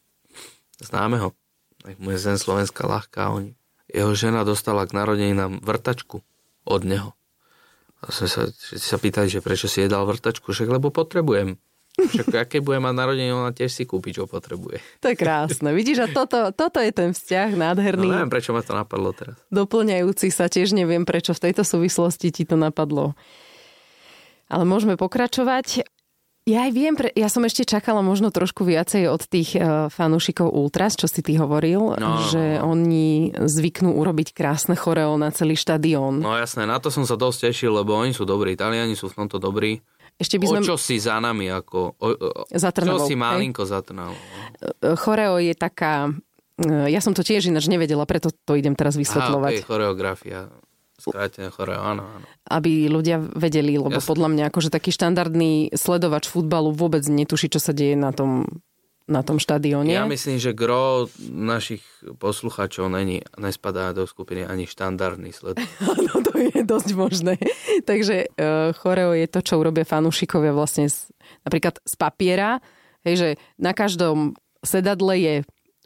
známeho. 0.77 1.33
Tak 1.81 1.97
mu 2.01 2.13
je 2.13 2.19
zem 2.21 2.37
Slovenska 2.37 2.85
ľahká. 2.85 3.33
Oni. 3.33 3.57
Jeho 3.89 4.13
žena 4.13 4.45
dostala 4.45 4.85
k 4.85 4.97
narodeninám 4.97 5.61
vrtačku 5.65 6.21
od 6.65 6.83
neho. 6.85 7.17
A 8.05 8.13
sme 8.13 8.29
sa, 8.29 8.43
sa 8.77 8.97
pýtali, 9.01 9.33
že 9.33 9.41
prečo 9.41 9.65
si 9.65 9.81
jedal 9.81 10.05
vrtačku, 10.05 10.53
však 10.53 10.69
lebo 10.69 10.93
potrebujem. 10.93 11.57
Však 11.95 12.35
aké 12.35 12.59
bude 12.59 12.83
mať 12.83 12.91
narodenie, 12.91 13.31
ona 13.31 13.55
tiež 13.55 13.71
si 13.71 13.87
kúpi, 13.87 14.11
čo 14.11 14.27
potrebuje. 14.27 14.83
To 14.99 15.15
je 15.15 15.17
krásne. 15.17 15.71
Vidíš, 15.71 16.03
a 16.03 16.07
toto, 16.11 16.51
toto 16.51 16.83
je 16.83 16.91
ten 16.91 17.15
vzťah 17.15 17.55
nádherný. 17.55 18.11
No 18.11 18.19
neviem, 18.19 18.35
prečo 18.35 18.51
ma 18.51 18.67
to 18.67 18.75
napadlo 18.75 19.15
teraz. 19.15 19.39
Doplňajúci 19.55 20.35
sa, 20.35 20.51
tiež 20.51 20.75
neviem, 20.75 21.07
prečo 21.07 21.31
v 21.31 21.49
tejto 21.49 21.63
súvislosti 21.63 22.35
ti 22.35 22.43
to 22.43 22.59
napadlo. 22.59 23.15
Ale 24.51 24.67
môžeme 24.67 24.99
pokračovať. 24.99 25.87
Ja 26.45 26.69
aj 26.69 26.73
viem, 26.77 26.93
pre, 26.93 27.09
ja 27.17 27.33
som 27.33 27.41
ešte 27.49 27.65
čakala 27.65 28.05
možno 28.05 28.29
trošku 28.29 28.69
viacej 28.69 29.09
od 29.09 29.25
tých 29.25 29.57
uh, 29.57 29.89
fanúšikov 29.89 30.53
Ultras, 30.53 30.93
čo 30.93 31.09
si 31.09 31.25
ty 31.25 31.41
hovoril, 31.41 31.97
no. 31.97 32.21
že 32.29 32.61
oni 32.61 33.33
zvyknú 33.33 33.97
urobiť 33.97 34.37
krásne 34.37 34.77
choreo 34.77 35.17
na 35.17 35.33
celý 35.33 35.57
štadión. 35.57 36.21
No 36.21 36.37
jasné, 36.37 36.69
na 36.69 36.77
to 36.77 36.93
som 36.93 37.09
sa 37.09 37.17
dosť 37.17 37.49
tešil, 37.49 37.73
lebo 37.73 37.97
oni 37.97 38.13
sú 38.13 38.29
dobrí, 38.29 38.53
Italiani 38.53 38.93
sú 38.93 39.09
v 39.09 39.25
tomto 39.25 39.41
dobrí. 39.41 39.81
Ešte 40.21 40.37
by 40.37 40.45
sme... 40.45 40.61
O 40.61 40.69
čo 40.69 40.77
si 40.77 41.01
za 41.01 41.17
nami, 41.17 41.49
ako... 41.49 41.97
O, 41.97 42.09
o, 42.13 42.29
za 42.53 42.71
Trnavou, 42.77 43.09
čo 43.09 43.09
si 43.09 43.17
malinko 43.17 43.65
hej? 43.65 43.71
za 43.73 43.81
Trnavou. 43.81 44.15
No. 44.15 44.95
Choreo 45.01 45.41
je 45.41 45.55
taká... 45.57 46.13
E, 46.61 46.93
ja 46.93 47.01
som 47.01 47.17
to 47.17 47.25
tiež 47.25 47.49
ináč 47.49 47.73
nevedela, 47.73 48.05
preto 48.05 48.29
to 48.31 48.53
idem 48.53 48.77
teraz 48.77 49.01
vysvetľovať. 49.01 49.53
Aha, 49.57 49.61
okay, 49.65 49.67
choreografia. 49.67 50.53
Skrátené 51.13 51.53
choreo, 51.53 51.83
áno, 51.83 52.09
áno. 52.09 52.27
Aby 52.49 52.89
ľudia 52.89 53.21
vedeli, 53.21 53.77
lebo 53.77 54.01
Jasne. 54.01 54.09
podľa 54.09 54.29
mňa 54.33 54.45
akože 54.49 54.71
taký 54.73 54.95
štandardný 54.95 55.75
sledovač 55.77 56.31
futbalu 56.31 56.73
vôbec 56.73 57.05
netuší, 57.05 57.53
čo 57.53 57.61
sa 57.61 57.77
deje 57.77 57.99
na 57.99 58.15
tom 58.15 58.47
na 59.05 59.21
tom 59.21 59.37
štadióne. 59.37 59.93
Ja 59.93 60.09
myslím, 60.09 60.41
že 60.41 60.57
gro 60.57 61.13
našich 61.29 61.85
poslucháčov 62.17 62.89
není, 62.89 63.21
nespadá 63.37 63.93
do 63.93 64.09
skupiny 64.09 64.49
ani 64.49 64.65
štandardný 64.65 65.29
sled. 65.29 65.61
no 66.09 66.15
to 66.25 66.33
je 66.41 66.65
dosť 66.65 66.91
možné. 66.97 67.37
Takže 67.85 68.33
uh, 68.33 68.73
choreo 68.73 69.13
je 69.13 69.29
to, 69.29 69.45
čo 69.45 69.61
urobia 69.61 69.85
fanúšikovia 69.85 70.57
vlastne 70.57 70.89
z, 70.89 71.13
napríklad 71.45 71.85
z 71.85 71.95
papiera. 72.01 72.65
Hej, 73.05 73.15
že 73.21 73.29
na 73.61 73.77
každom 73.77 74.41
sedadle 74.65 75.21
je 75.21 75.35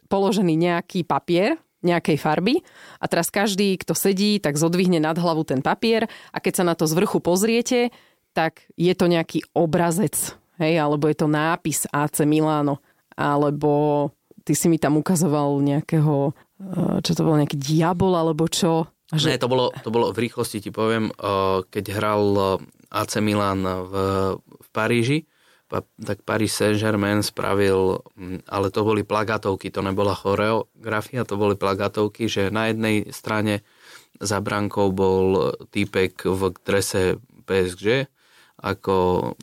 položený 0.07 0.55
nejaký 0.55 1.03
papier, 1.03 1.59
nejakej 1.79 2.17
farby 2.19 2.59
a 2.99 3.05
teraz 3.07 3.31
každý, 3.31 3.79
kto 3.79 3.95
sedí, 3.95 4.39
tak 4.43 4.59
zodvihne 4.59 4.99
nad 4.99 5.15
hlavu 5.15 5.47
ten 5.47 5.63
papier 5.63 6.11
a 6.35 6.37
keď 6.43 6.53
sa 6.61 6.67
na 6.67 6.75
to 6.75 6.83
z 6.85 6.93
vrchu 6.95 7.23
pozriete, 7.23 7.91
tak 8.35 8.67
je 8.75 8.91
to 8.93 9.09
nejaký 9.09 9.43
obrazec, 9.55 10.15
hej, 10.61 10.79
alebo 10.79 11.07
je 11.09 11.17
to 11.17 11.27
nápis 11.27 11.87
AC 11.89 12.23
Milano, 12.27 12.83
alebo 13.15 14.07
ty 14.43 14.53
si 14.55 14.71
mi 14.71 14.77
tam 14.77 14.99
ukazoval 14.99 15.59
nejakého, 15.59 16.35
eh, 16.61 16.97
čo 17.03 17.11
to 17.15 17.21
bol, 17.25 17.39
nejaký 17.39 17.57
diabol, 17.57 18.15
alebo 18.15 18.47
čo? 18.47 18.87
Že... 19.09 19.35
Ne, 19.35 19.41
to 19.41 19.49
bolo, 19.49 19.73
to 19.81 19.89
bolo 19.89 20.13
v 20.13 20.29
rýchlosti, 20.29 20.61
ti 20.61 20.71
poviem, 20.71 21.09
eh, 21.09 21.57
keď 21.67 21.85
hral 21.95 22.23
eh, 22.35 22.47
AC 22.89 23.21
Milan 23.21 23.61
v, 23.65 23.93
v 24.37 24.67
Paríži, 24.73 25.29
tak 26.01 26.25
Paris 26.25 26.57
Saint-Germain 26.57 27.21
spravil, 27.21 28.01
mm, 28.17 28.49
ale 28.49 28.73
to 28.73 28.81
boli 28.81 29.05
plagatovky, 29.05 29.69
to 29.69 29.85
nebola 29.85 30.17
choreografia, 30.17 31.21
to 31.23 31.37
boli 31.37 31.53
plagatovky, 31.53 32.25
že 32.25 32.49
na 32.49 32.73
jednej 32.73 33.13
strane 33.13 33.61
za 34.17 34.41
brankou 34.41 34.89
bol 34.89 35.53
týpek 35.69 36.25
v 36.25 36.41
drese 36.65 37.21
PSG, 37.45 38.09
ako 38.59 38.95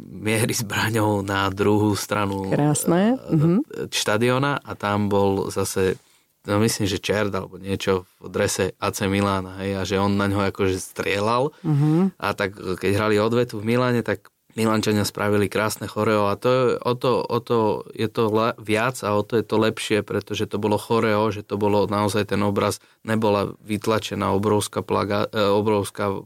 miery 0.05 0.53
zbraňou 0.53 1.25
na 1.25 1.49
druhú 1.49 1.97
stranu 1.97 2.53
Krásne. 2.53 3.17
Uh-huh. 3.17 3.65
štadiona 3.89 4.61
a 4.61 4.77
tam 4.77 5.09
bol 5.09 5.49
zase 5.49 5.97
no 6.45 6.61
myslím, 6.61 6.85
že 6.85 7.01
Čerd 7.01 7.33
alebo 7.33 7.57
niečo 7.57 8.05
v 8.21 8.29
drese 8.29 8.77
AC 8.77 9.09
Milána 9.09 9.57
hej, 9.65 9.73
a 9.81 9.83
že 9.89 9.97
on 9.97 10.21
na 10.21 10.29
ňo 10.29 10.45
akože 10.53 10.77
strieľal 10.77 11.49
uh-huh. 11.49 12.13
a 12.13 12.27
tak 12.37 12.55
keď 12.55 12.91
hrali 12.93 13.17
odvetu 13.17 13.57
v 13.59 13.73
Miláne, 13.73 14.05
tak 14.05 14.29
Milančania 14.57 15.05
spravili 15.05 15.53
krásne 15.53 15.85
choreo 15.85 16.33
a 16.33 16.35
to 16.41 16.49
je, 16.49 16.65
o, 16.81 16.93
to, 16.97 17.21
o 17.21 17.39
to 17.45 17.85
je 17.93 18.09
to 18.09 18.33
le, 18.33 18.57
viac 18.57 18.97
a 19.05 19.13
o 19.13 19.21
to 19.21 19.37
je 19.37 19.45
to 19.45 19.57
lepšie, 19.61 20.01
pretože 20.01 20.49
to 20.49 20.57
bolo 20.57 20.81
choreo, 20.81 21.29
že 21.29 21.45
to 21.45 21.61
bolo 21.61 21.85
naozaj 21.85 22.33
ten 22.33 22.41
obraz, 22.41 22.81
nebola 23.05 23.53
vytlačená 23.61 24.33
obrovská, 24.33 24.81
plaga, 24.81 25.29
e, 25.29 25.45
obrovská 25.45 26.09
e, 26.09 26.17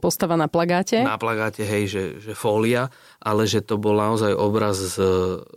postava 0.00 0.40
na 0.40 0.48
plagáte? 0.48 1.04
Na 1.04 1.20
plagáte, 1.20 1.60
hej, 1.60 1.92
že, 1.92 2.02
že 2.24 2.32
fólia, 2.32 2.88
ale 3.20 3.44
že 3.44 3.60
to 3.60 3.76
bol 3.76 3.92
naozaj 3.92 4.32
obraz 4.32 4.80
z, 4.80 4.96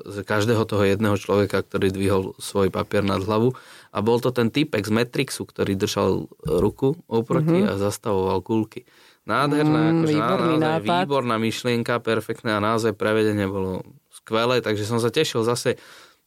z 0.03 0.17
každého 0.27 0.67
toho 0.67 0.83
jedného 0.83 1.15
človeka, 1.15 1.63
ktorý 1.63 1.95
dvihol 1.95 2.23
svoj 2.43 2.67
papier 2.75 3.07
nad 3.07 3.23
hlavu. 3.23 3.55
A 3.95 4.03
bol 4.03 4.19
to 4.19 4.35
ten 4.35 4.51
typek 4.51 4.83
z 4.83 4.91
Matrixu, 4.91 5.47
ktorý 5.47 5.79
držal 5.79 6.27
ruku 6.43 6.99
oproti 7.07 7.63
mm-hmm. 7.63 7.71
a 7.73 7.81
zastavoval 7.81 8.43
kulky. 8.43 8.83
Nádherná, 9.29 9.79
mm, 9.79 9.89
akože 9.93 10.09
výborný 10.09 10.55
naozaj 10.57 10.81
nápad. 10.81 11.03
výborná 11.05 11.35
myšlienka, 11.37 11.93
perfektná 12.01 12.57
a 12.57 12.65
naozaj 12.65 12.97
prevedenie 12.97 13.45
bolo 13.45 13.85
skvelé, 14.09 14.65
takže 14.65 14.89
som 14.89 14.97
sa 14.97 15.13
tešil 15.13 15.45
zase, 15.45 15.77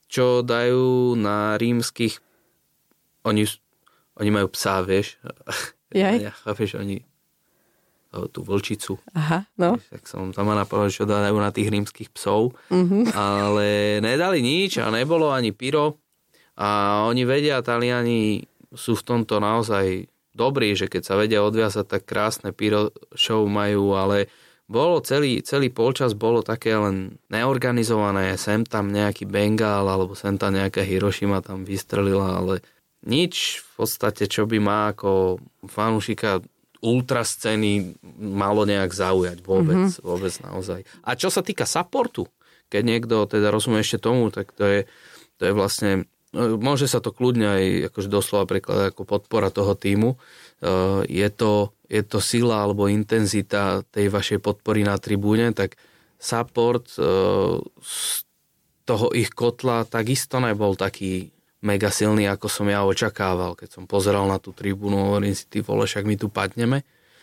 čo 0.07 0.47
dajú 0.47 1.19
na 1.19 1.59
rímskych, 1.59 2.23
oni, 3.27 3.43
oni 4.23 4.31
majú 4.31 4.47
psa, 4.55 4.87
vieš, 4.87 5.19
Jaj. 5.91 6.17
ja, 6.31 6.33
chápeš, 6.47 6.79
oni 6.79 7.03
tú 8.29 8.45
vlčicu. 8.45 9.01
Aha, 9.17 9.49
no. 9.57 9.81
Tak 9.89 10.05
som 10.05 10.37
tam 10.37 10.53
napadol, 10.53 10.93
čo 10.93 11.09
dajú 11.09 11.33
na 11.41 11.49
tých 11.49 11.73
rímskych 11.73 12.13
psov, 12.13 12.53
mm-hmm. 12.69 13.17
ale 13.17 13.99
nedali 14.05 14.45
nič 14.45 14.77
a 14.85 14.93
nebolo 14.93 15.33
ani 15.33 15.57
pyro 15.57 15.97
a 16.61 17.03
oni 17.09 17.25
vedia, 17.25 17.65
Taliani 17.65 18.45
sú 18.77 18.93
v 18.97 19.05
tomto 19.05 19.41
naozaj 19.41 20.09
dobrý, 20.33 20.75
že 20.77 20.89
keď 20.89 21.03
sa 21.05 21.15
vedia 21.17 21.45
odviazať, 21.45 21.87
tak 21.87 22.03
krásne 22.09 22.51
pyro 22.57 22.93
show 23.13 23.45
majú, 23.45 23.97
ale 23.97 24.33
bolo 24.73 25.05
celý, 25.05 25.45
celý 25.45 25.69
polčas 25.69 26.17
bolo 26.17 26.41
také 26.41 26.73
len 26.73 27.21
neorganizované, 27.29 28.41
sem 28.41 28.65
tam 28.65 28.89
nejaký 28.89 29.29
Bengál 29.29 29.85
alebo 29.85 30.17
sem 30.17 30.41
tam 30.41 30.57
nejaká 30.57 30.81
Hiroshima 30.81 31.45
tam 31.45 31.69
vystrelila, 31.69 32.41
ale 32.41 32.65
nič 33.05 33.61
v 33.61 33.85
podstate, 33.85 34.31
čo 34.31 34.49
by 34.49 34.59
má 34.63 34.95
ako 34.95 35.43
fanúšika 35.69 36.41
ultra 36.83 37.23
scény 37.23 37.95
malo 38.19 38.67
nejak 38.67 38.91
zaujať 38.91 39.39
vôbec, 39.47 39.79
mm-hmm. 39.79 40.03
vôbec 40.03 40.35
naozaj. 40.43 40.81
A 41.07 41.15
čo 41.15 41.31
sa 41.31 41.45
týka 41.45 41.63
supportu, 41.63 42.27
keď 42.67 42.83
niekto 42.83 43.17
teda 43.29 43.53
rozumie 43.53 43.85
ešte 43.85 44.03
tomu, 44.03 44.33
tak 44.35 44.51
to 44.57 44.65
je, 44.67 44.81
to 45.39 45.43
je 45.47 45.53
vlastne 45.55 46.11
môže 46.37 46.89
sa 46.89 47.05
to 47.05 47.13
kľudne 47.13 47.47
aj 47.47 47.65
akože 47.93 48.09
doslova 48.09 48.49
prekladať 48.49 48.87
ako 48.93 49.03
podpora 49.05 49.53
toho 49.53 49.77
týmu. 49.77 50.17
E, 50.17 50.19
je 51.07 51.29
to, 51.29 51.77
je 51.93 52.01
to 52.01 52.19
sila 52.25 52.65
alebo 52.65 52.89
intenzita 52.89 53.85
tej 53.93 54.09
vašej 54.09 54.41
podpory 54.41 54.83
na 54.83 54.97
tribúne, 54.97 55.53
tak 55.53 55.77
support 56.17 56.89
e, 56.97 57.05
z 57.85 58.25
toho 58.89 59.13
ich 59.13 59.31
kotla 59.31 59.85
takisto 59.85 60.41
nebol 60.41 60.75
taký 60.75 61.31
mega 61.63 61.95
silný, 61.95 62.27
ako 62.27 62.51
som 62.51 62.67
ja 62.67 62.83
očakával. 62.83 63.55
Keď 63.55 63.69
som 63.79 63.85
pozeral 63.87 64.27
na 64.27 64.43
tú 64.43 64.51
tribúnu, 64.51 65.15
hovorím 65.15 65.37
si, 65.37 65.47
ty 65.47 65.63
vole, 65.63 65.87
však 65.87 66.09
my 66.09 66.17
tu 66.19 66.27
padneme. 66.27 66.83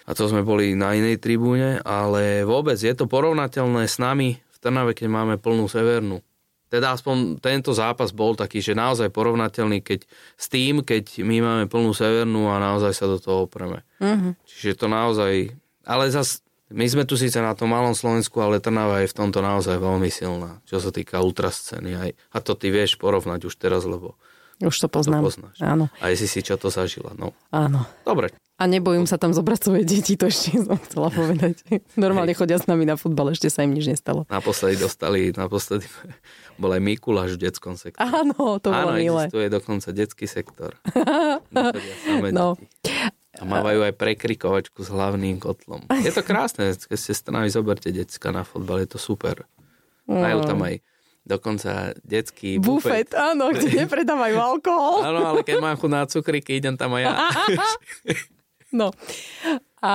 A 0.10 0.16
to 0.18 0.26
sme 0.26 0.42
boli 0.42 0.74
na 0.74 0.96
inej 0.96 1.22
tribúne, 1.22 1.78
ale 1.86 2.42
vôbec 2.48 2.80
je 2.80 2.94
to 2.96 3.06
porovnateľné 3.06 3.86
s 3.86 4.02
nami 4.02 4.40
v 4.42 4.58
Trnave, 4.58 4.98
keď 4.98 5.08
máme 5.12 5.36
plnú 5.38 5.70
severnú. 5.70 6.24
Teda 6.70 6.94
aspoň 6.94 7.42
tento 7.42 7.74
zápas 7.74 8.14
bol 8.14 8.38
taký, 8.38 8.62
že 8.62 8.78
naozaj 8.78 9.10
porovnateľný 9.10 9.82
keď, 9.82 10.06
s 10.38 10.46
tým, 10.54 10.86
keď 10.86 11.26
my 11.26 11.38
máme 11.42 11.66
plnú 11.66 11.98
severnú 11.98 12.46
a 12.54 12.62
naozaj 12.62 12.94
sa 12.94 13.10
do 13.10 13.18
toho 13.18 13.50
opreme. 13.50 13.82
Uh-huh. 13.98 14.38
Čiže 14.46 14.78
to 14.78 14.88
naozaj... 14.88 15.50
Ale 15.90 16.14
zas, 16.14 16.46
my 16.70 16.86
sme 16.86 17.10
tu 17.10 17.18
síce 17.18 17.42
na 17.42 17.58
tom 17.58 17.74
malom 17.74 17.98
Slovensku, 17.98 18.38
ale 18.46 18.62
Trnava 18.62 19.02
je 19.02 19.10
v 19.10 19.18
tomto 19.18 19.42
naozaj 19.42 19.82
veľmi 19.82 20.14
silná, 20.14 20.62
čo 20.70 20.78
sa 20.78 20.94
týka 20.94 21.18
ultrascény. 21.18 21.92
Aj, 21.98 22.10
a 22.14 22.38
to 22.46 22.54
ty 22.54 22.70
vieš 22.70 23.02
porovnať 23.02 23.50
už 23.50 23.58
teraz, 23.58 23.90
lebo 23.90 24.14
už 24.60 24.76
to 24.76 24.88
poznám. 24.92 25.24
To 25.24 25.32
poznáš. 25.32 25.58
Áno. 25.64 25.88
A 26.04 26.12
si 26.12 26.28
si 26.28 26.44
čo 26.44 26.60
to 26.60 26.68
zažila. 26.68 27.16
No. 27.16 27.32
Áno. 27.50 27.88
Dobre. 28.04 28.36
A 28.60 28.68
nebojím 28.68 29.08
sa 29.08 29.16
tam 29.16 29.32
zobrať 29.32 29.72
svoje 29.72 29.84
deti, 29.88 30.20
to 30.20 30.28
ešte 30.28 30.60
som 30.60 30.76
chcela 30.84 31.08
povedať. 31.16 31.64
Normálne 31.96 32.36
chodia 32.36 32.60
s 32.60 32.68
nami 32.68 32.84
na 32.84 33.00
futbal, 33.00 33.32
ešte 33.32 33.48
sa 33.48 33.64
im 33.64 33.72
nič 33.72 33.88
nestalo. 33.88 34.28
Naposledy 34.28 34.76
dostali, 34.76 35.32
naposledy 35.32 35.88
bol 36.62 36.76
aj 36.76 36.84
Mikuláš 36.84 37.40
v 37.40 37.48
detskom 37.48 37.80
sektore. 37.80 38.04
Áno, 38.04 38.60
to 38.60 38.76
bolo 38.76 38.92
Áno, 38.92 39.00
milé. 39.00 39.32
existuje 39.32 39.48
dokonca 39.48 39.88
detský 39.96 40.28
sektor. 40.28 40.76
no. 42.36 42.60
A 43.40 43.44
mávajú 43.48 43.88
aj 43.88 43.96
prekrikovačku 43.96 44.84
s 44.84 44.92
hlavným 44.92 45.40
kotlom. 45.40 45.88
Je 46.04 46.12
to 46.12 46.20
krásne, 46.20 46.76
keď 46.76 46.98
ste 47.00 47.16
strany 47.16 47.48
zoberte 47.48 47.88
decka 47.96 48.36
na 48.36 48.44
fotbal, 48.44 48.84
je 48.84 48.92
to 48.92 49.00
super. 49.00 49.48
Majú 50.04 50.44
tam 50.44 50.60
aj 50.68 50.84
dokonca 51.30 51.94
detský 52.02 52.58
bufet. 52.58 53.06
Bufet, 53.06 53.10
áno, 53.14 53.54
kde 53.54 53.70
nepredávajú 53.86 54.36
alkohol. 54.42 55.06
Áno, 55.06 55.22
ale 55.22 55.46
keď 55.46 55.62
mám 55.62 55.78
chuť 55.78 55.92
na 55.94 56.04
cukriky, 56.10 56.58
idem 56.58 56.74
tam 56.74 56.98
aj 56.98 57.02
ja. 57.06 57.14
No. 58.70 58.94
A 59.82 59.94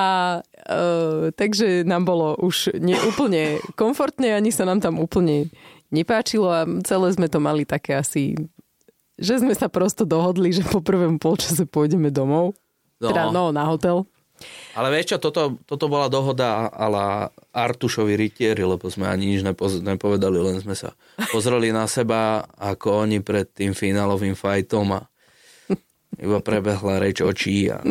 e, 0.50 1.30
takže 1.30 1.86
nám 1.86 2.02
bolo 2.10 2.34
už 2.42 2.74
neúplne 2.74 3.62
komfortne, 3.78 4.34
ani 4.34 4.50
sa 4.50 4.66
nám 4.66 4.82
tam 4.82 4.98
úplne 4.98 5.46
nepáčilo 5.94 6.50
a 6.50 6.66
celé 6.82 7.14
sme 7.14 7.30
to 7.30 7.38
mali 7.38 7.62
také 7.62 7.94
asi, 7.94 8.34
že 9.14 9.38
sme 9.38 9.54
sa 9.54 9.70
prosto 9.70 10.02
dohodli, 10.02 10.50
že 10.50 10.66
po 10.66 10.82
prvom 10.82 11.22
polčase 11.22 11.70
pôjdeme 11.70 12.10
domov. 12.10 12.58
No. 12.98 13.14
Teda 13.14 13.30
no, 13.30 13.54
na 13.54 13.62
hotel. 13.70 14.10
Ale 14.74 14.90
vieš 14.90 15.14
čo, 15.14 15.30
toto, 15.30 15.60
toto 15.64 15.86
bola 15.86 16.10
dohoda 16.10 16.66
ala 16.68 17.30
Artušovi 17.54 18.18
rytieri, 18.18 18.66
lebo 18.66 18.90
sme 18.90 19.06
ani 19.06 19.30
nič 19.34 19.46
nepoz, 19.46 19.78
nepovedali, 19.78 20.38
len 20.42 20.58
sme 20.58 20.74
sa 20.74 20.98
pozreli 21.30 21.70
na 21.70 21.86
seba, 21.86 22.42
ako 22.58 23.06
oni 23.06 23.22
pred 23.22 23.46
tým 23.46 23.70
finálovým 23.70 24.34
fajtom 24.34 24.86
a 24.98 25.02
iba 26.18 26.38
prebehla 26.42 26.98
reč 26.98 27.22
očí 27.22 27.70
a 27.70 27.82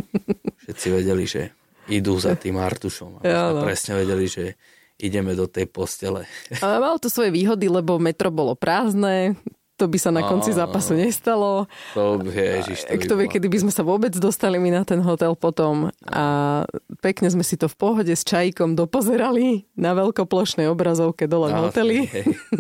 všetci 0.68 0.88
vedeli, 0.92 1.24
že 1.24 1.56
idú 1.92 2.16
za 2.20 2.36
tým 2.36 2.60
Artušom. 2.60 3.20
A 3.20 3.22
ja, 3.24 3.44
no. 3.52 3.64
presne 3.64 4.00
vedeli, 4.00 4.28
že 4.28 4.60
ideme 5.00 5.36
do 5.36 5.48
tej 5.48 5.68
postele. 5.68 6.24
Ale 6.64 6.80
malo 6.80 7.00
to 7.00 7.12
svoje 7.12 7.32
výhody, 7.34 7.68
lebo 7.68 8.00
metro 8.00 8.32
bolo 8.32 8.56
prázdne, 8.56 9.36
to 9.84 9.92
by 9.92 10.00
sa 10.00 10.16
na 10.16 10.24
konci 10.24 10.56
zápasu 10.56 10.96
nestalo. 10.96 11.68
To 11.92 12.24
ježiš, 12.24 12.88
to 12.88 12.96
by 12.96 13.04
Kto 13.04 13.14
vie, 13.20 13.28
kedy 13.28 13.48
by 13.52 13.58
sme 13.68 13.72
sa 13.76 13.84
vôbec 13.84 14.16
dostali 14.16 14.56
my 14.56 14.80
na 14.80 14.88
ten 14.88 15.04
hotel 15.04 15.36
potom. 15.36 15.92
A 16.08 16.26
pekne 17.04 17.28
sme 17.28 17.44
si 17.44 17.60
to 17.60 17.68
v 17.68 17.76
pohode 17.76 18.14
s 18.16 18.24
čajkom 18.24 18.80
dopozerali 18.80 19.68
na 19.76 19.92
veľkoplošnej 19.92 20.72
obrazovke 20.72 21.28
dole 21.28 21.52
v 21.52 21.60
hoteli. 21.68 21.98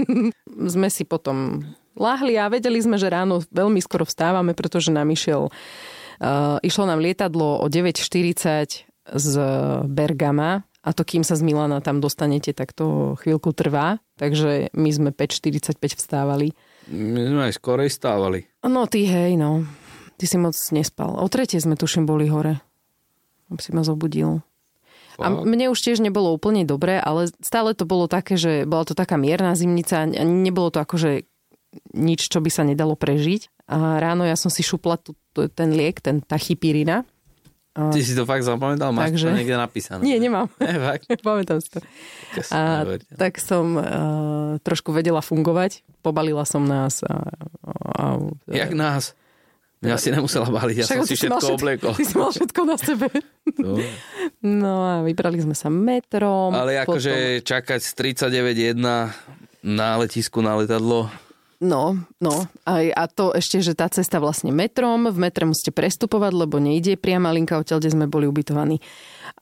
sme 0.75 0.91
si 0.91 1.07
potom 1.07 1.63
láhli 1.95 2.35
a 2.35 2.51
vedeli 2.51 2.83
sme, 2.83 2.99
že 2.99 3.07
ráno 3.07 3.39
veľmi 3.47 3.79
skoro 3.79 4.03
vstávame, 4.03 4.51
pretože 4.51 4.91
nám 4.91 5.07
išiel, 5.07 5.47
uh, 5.47 6.59
išlo 6.59 6.83
nám 6.83 6.99
lietadlo 6.99 7.63
o 7.63 7.65
9.40 7.71 8.83
z 9.15 9.33
Bergama 9.87 10.67
a 10.83 10.91
to 10.91 11.07
kým 11.07 11.23
sa 11.23 11.39
z 11.39 11.47
Milana 11.47 11.79
tam 11.79 12.03
dostanete, 12.03 12.51
tak 12.51 12.75
to 12.75 13.15
chvíľku 13.23 13.55
trvá. 13.55 14.03
Takže 14.19 14.75
my 14.75 14.89
sme 14.91 15.09
5.45 15.15 15.79
vstávali. 15.79 16.51
My 16.91 17.21
sme 17.23 17.41
aj 17.47 17.53
skorej 17.55 17.89
stávali. 17.91 18.47
No 18.65 18.87
ty 18.87 19.07
hej, 19.07 19.39
no. 19.39 19.63
Ty 20.19 20.25
si 20.27 20.37
moc 20.39 20.55
nespal. 20.75 21.15
O 21.19 21.27
tretie 21.31 21.59
sme 21.59 21.79
tuším 21.79 22.03
boli 22.03 22.27
hore. 22.27 22.59
Aby 23.47 23.61
si 23.63 23.71
ma 23.71 23.83
zobudil. 23.87 24.43
A 25.21 25.29
mne 25.29 25.69
už 25.69 25.77
tiež 25.77 26.01
nebolo 26.01 26.33
úplne 26.33 26.65
dobré, 26.65 26.97
ale 26.97 27.29
stále 27.37 27.77
to 27.77 27.85
bolo 27.85 28.09
také, 28.09 28.33
že 28.33 28.65
bola 28.65 28.81
to 28.81 28.97
taká 28.97 29.13
mierna 29.13 29.53
zimnica 29.53 30.09
nebolo 30.09 30.73
to 30.73 30.81
akože 30.81 31.29
nič, 31.93 32.29
čo 32.29 32.41
by 32.41 32.49
sa 32.49 32.65
nedalo 32.65 32.97
prežiť. 32.97 33.69
A 33.69 34.01
ráno 34.01 34.25
ja 34.25 34.33
som 34.33 34.49
si 34.49 34.65
šupla 34.65 34.97
tu, 34.97 35.13
ten 35.33 35.69
liek, 35.73 36.01
ten 36.01 36.21
tachypirina. 36.21 37.05
Ty 37.73 37.99
si 38.05 38.13
to 38.13 38.29
fakt 38.29 38.45
zapamätal? 38.45 38.93
Máš 38.93 39.17
Takže... 39.17 39.33
to 39.33 39.37
niekde 39.41 39.57
napísané? 39.57 40.01
Nie, 40.05 40.21
nemám. 40.21 40.45
Nie, 40.61 40.77
fakt? 40.77 41.09
Pamätám 41.25 41.57
si 41.57 41.73
to. 41.73 41.79
A 42.53 42.85
tak 43.17 43.41
som 43.41 43.65
uh, 43.73 43.83
trošku 44.61 44.93
vedela 44.93 45.25
fungovať. 45.25 45.81
Pobalila 46.05 46.45
som 46.45 46.61
nás. 46.69 47.01
A, 47.01 47.33
a, 47.65 48.03
a, 48.13 48.53
Jak 48.53 48.77
nás? 48.77 49.17
Mňa 49.83 49.97
si 49.99 50.09
nemusela 50.15 50.47
baliť, 50.47 50.75
ja 50.79 50.85
Však 50.87 50.99
som 51.03 51.07
si 51.09 51.15
všetko 51.19 51.45
obliekol. 51.59 51.91
Ty 51.99 52.05
si 52.07 52.15
mal 52.15 52.31
všetko 52.31 52.61
na 52.63 52.77
sebe. 52.79 53.07
No, 53.59 53.75
no 54.39 54.73
a 54.87 54.93
vybrali 55.03 55.43
sme 55.43 55.57
sa 55.57 55.67
metrom. 55.67 56.55
Ale 56.55 56.79
akože 56.79 57.43
potom... 57.43 57.47
čakať 57.51 57.79
z 57.83 57.91
39.1 58.23 58.79
na 59.63 59.89
letisku 59.99 60.39
na 60.39 60.55
letadlo, 60.55 61.11
No, 61.63 61.95
no. 62.19 62.43
Aj, 62.67 62.83
a 62.91 63.07
to 63.07 63.31
ešte, 63.31 63.63
že 63.63 63.71
tá 63.71 63.87
cesta 63.87 64.19
vlastne 64.19 64.51
metrom, 64.51 65.07
v 65.07 65.15
metre 65.15 65.47
musíte 65.47 65.71
prestupovať, 65.71 66.35
lebo 66.35 66.59
nejde 66.59 66.99
priama 66.99 67.31
linka 67.31 67.55
odtiaľ, 67.55 67.79
kde 67.79 67.95
sme 67.95 68.11
boli 68.11 68.27
ubytovaní. 68.27 68.83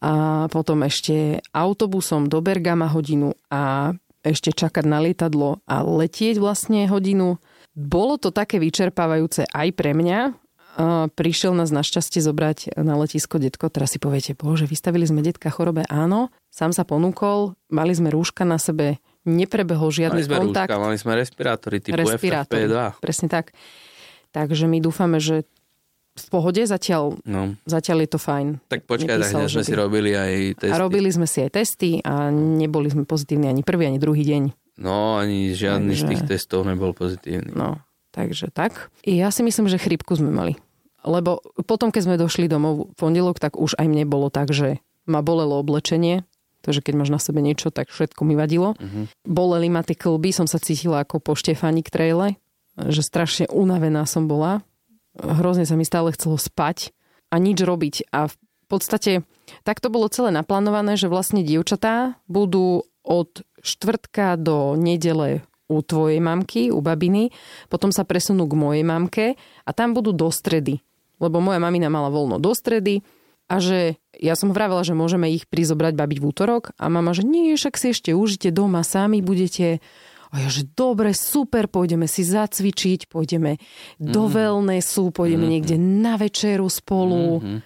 A 0.05 0.45
potom 0.53 0.85
ešte 0.85 1.41
autobusom 1.49 2.29
do 2.29 2.37
Bergama 2.45 2.85
hodinu 2.93 3.33
a 3.49 3.93
ešte 4.21 4.53
čakať 4.53 4.85
na 4.85 5.01
lietadlo 5.01 5.65
a 5.65 5.81
letieť 5.81 6.37
vlastne 6.37 6.85
hodinu. 6.85 7.41
Bolo 7.73 8.21
to 8.21 8.29
také 8.29 8.61
vyčerpávajúce 8.61 9.49
aj 9.49 9.67
pre 9.73 9.97
mňa. 9.97 10.37
Prišiel 11.17 11.57
nás 11.57 11.73
našťastie 11.73 12.21
zobrať 12.21 12.77
na 12.79 13.01
letisko 13.01 13.41
detko. 13.41 13.73
Teraz 13.73 13.91
si 13.91 13.99
poviete, 13.99 14.37
bože, 14.37 14.69
vystavili 14.69 15.09
sme 15.09 15.25
detka 15.25 15.49
chorobe. 15.49 15.89
Áno, 15.89 16.29
sám 16.53 16.69
sa 16.69 16.85
ponúkol, 16.85 17.57
mali 17.73 17.97
sme 17.97 18.13
rúška 18.13 18.45
na 18.45 18.61
sebe, 18.61 19.01
neprebehol 19.27 19.89
žiadny 19.93 20.21
mali 20.21 20.27
sme 20.27 20.37
kontakt. 20.47 20.69
Rúška, 20.69 20.81
mali 20.81 20.97
sme 20.97 21.11
respirátory 21.17 21.77
typu 21.81 21.97
respirátory, 22.01 22.65
FFP2. 22.65 22.77
Presne 23.03 23.27
tak. 23.29 23.45
Takže 24.31 24.65
my 24.65 24.77
dúfame, 24.79 25.19
že 25.19 25.43
v 26.11 26.25
pohode 26.27 26.59
zatiaľ, 26.59 27.15
no. 27.23 27.55
zatiaľ 27.63 28.03
je 28.03 28.09
to 28.11 28.19
fajn. 28.19 28.47
Tak 28.67 28.83
počkaj, 28.83 29.15
tak 29.15 29.31
sme 29.31 29.47
by... 29.47 29.63
si 29.63 29.73
robili 29.73 30.11
aj 30.11 30.31
testy. 30.59 30.73
A 30.75 30.77
robili 30.77 31.09
sme 31.09 31.27
si 31.27 31.39
aj 31.39 31.51
testy 31.55 31.91
a 32.03 32.27
neboli 32.33 32.91
sme 32.91 33.07
pozitívni 33.07 33.47
ani 33.47 33.63
prvý, 33.63 33.87
ani 33.87 33.95
druhý 33.95 34.27
deň. 34.27 34.43
No, 34.81 35.15
ani 35.15 35.55
žiadny 35.55 35.95
takže... 35.95 36.03
z 36.03 36.09
tých 36.11 36.23
testov 36.27 36.67
nebol 36.67 36.91
pozitívny. 36.91 37.55
No, 37.55 37.79
takže 38.11 38.51
tak. 38.51 38.91
I 39.07 39.23
ja 39.23 39.31
si 39.31 39.39
myslím, 39.45 39.71
že 39.71 39.79
chrypku 39.79 40.19
sme 40.19 40.31
mali. 40.35 40.53
Lebo 41.01 41.41
potom, 41.65 41.89
keď 41.89 42.01
sme 42.05 42.15
došli 42.19 42.45
domov 42.45 42.91
v 42.91 42.95
pondelok, 42.99 43.41
tak 43.41 43.57
už 43.57 43.79
aj 43.79 43.87
mne 43.89 44.05
bolo 44.05 44.29
tak, 44.29 44.53
že 44.53 44.83
ma 45.09 45.25
bolelo 45.25 45.57
oblečenie, 45.57 46.27
Takže 46.61 46.85
keď 46.85 46.93
máš 46.93 47.09
na 47.09 47.19
sebe 47.21 47.41
niečo, 47.41 47.73
tak 47.73 47.89
všetko 47.89 48.21
mi 48.25 48.37
vadilo. 48.37 48.77
Uh-huh. 48.77 49.09
Boleli 49.25 49.67
ma 49.67 49.81
tie 49.81 49.97
klby, 49.97 50.29
som 50.29 50.45
sa 50.45 50.61
cítila 50.61 51.01
ako 51.01 51.17
po 51.17 51.33
Štefani 51.33 51.81
trejle, 51.81 52.37
že 52.77 53.01
strašne 53.01 53.49
unavená 53.49 54.05
som 54.05 54.29
bola. 54.29 54.61
Hrozne 55.17 55.65
sa 55.65 55.75
mi 55.75 55.83
stále 55.83 56.13
chcelo 56.13 56.37
spať 56.37 56.93
a 57.33 57.41
nič 57.41 57.59
robiť. 57.59 58.13
A 58.13 58.29
v 58.29 58.35
podstate 58.69 59.25
tak 59.67 59.83
to 59.83 59.91
bolo 59.91 60.07
celé 60.07 60.31
naplánované, 60.31 60.95
že 60.95 61.11
vlastne 61.11 61.43
dievčatá 61.43 62.21
budú 62.29 62.87
od 63.01 63.43
štvrtka 63.61 64.37
do 64.37 64.77
nedele 64.77 65.43
u 65.71 65.79
tvojej 65.79 66.19
mamky, 66.19 66.67
u 66.69 66.83
babiny, 66.83 67.31
potom 67.71 67.95
sa 67.95 68.03
presunú 68.03 68.43
k 68.45 68.59
mojej 68.59 68.83
mamke 68.83 69.25
a 69.63 69.71
tam 69.71 69.95
budú 69.95 70.11
do 70.11 70.27
stredy. 70.27 70.83
Lebo 71.21 71.39
moja 71.39 71.61
mamina 71.63 71.87
mala 71.87 72.11
voľno 72.11 72.41
do 72.41 72.51
stredy, 72.51 72.99
a 73.51 73.59
že 73.59 73.99
ja 74.15 74.39
som 74.39 74.55
vravela, 74.55 74.87
že 74.87 74.95
môžeme 74.95 75.27
ich 75.27 75.43
prizobrať 75.51 75.99
babiť 75.99 76.17
v 76.23 76.27
útorok 76.31 76.71
a 76.79 76.87
mama, 76.87 77.11
že 77.11 77.27
nie, 77.27 77.51
však 77.51 77.75
si 77.75 77.91
ešte 77.91 78.15
užite 78.15 78.55
doma, 78.55 78.79
sami 78.87 79.19
budete. 79.19 79.83
A 80.31 80.47
ja, 80.47 80.47
že 80.47 80.63
dobre, 80.63 81.11
super, 81.11 81.67
pôjdeme 81.67 82.07
si 82.07 82.23
zacvičiť, 82.23 83.11
pôjdeme 83.11 83.59
mm. 83.59 84.15
do 84.15 84.31
wellnessu, 84.31 85.11
pôjdeme 85.11 85.43
mm. 85.43 85.51
niekde 85.51 85.75
na 85.75 86.15
večeru 86.15 86.71
spolu. 86.71 87.43
Mm-hmm. 87.43 87.59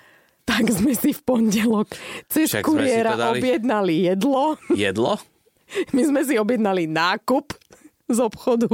Tak 0.46 0.64
sme 0.74 0.94
si 0.98 1.14
v 1.14 1.22
pondelok 1.22 1.94
cez 2.30 2.50
Však 2.50 2.66
kuriéra 2.66 3.14
dali... 3.14 3.42
objednali 3.42 3.94
jedlo. 4.10 4.58
Jedlo? 4.74 5.22
My 5.94 6.02
sme 6.06 6.22
si 6.26 6.38
objednali 6.38 6.90
nákup 6.90 7.54
z 8.10 8.18
obchodu. 8.22 8.70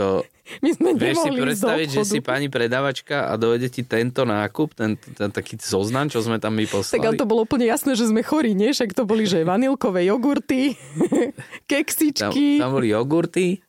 To, 0.00 0.24
My 0.64 0.70
sme 0.72 0.90
vieš 0.96 1.22
si 1.22 1.30
predstaviť, 1.30 1.88
že 1.92 2.02
si 2.08 2.18
pani 2.24 2.48
predavačka 2.48 3.30
a 3.30 3.36
dojde 3.36 3.68
ti 3.70 3.86
tento 3.86 4.26
nákup, 4.26 4.74
ten, 4.74 4.96
ten, 4.96 5.30
taký 5.30 5.60
zoznam, 5.60 6.10
čo 6.10 6.24
sme 6.24 6.42
tam 6.42 6.58
my 6.58 6.66
poslali. 6.66 6.98
Tak 6.98 7.06
ale 7.06 7.20
to 7.20 7.28
bolo 7.28 7.46
úplne 7.46 7.70
jasné, 7.70 7.94
že 7.94 8.10
sme 8.10 8.26
chorí, 8.26 8.56
nie? 8.56 8.74
Však 8.74 8.96
to 8.96 9.06
boli, 9.06 9.28
že 9.28 9.46
vanilkové 9.46 10.08
jogurty, 10.10 10.74
keksičky. 11.70 12.58
Tam, 12.58 12.72
tam 12.72 12.80
boli 12.80 12.90
jogurty, 12.90 13.62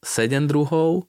7 0.00 0.48
druhov, 0.48 1.04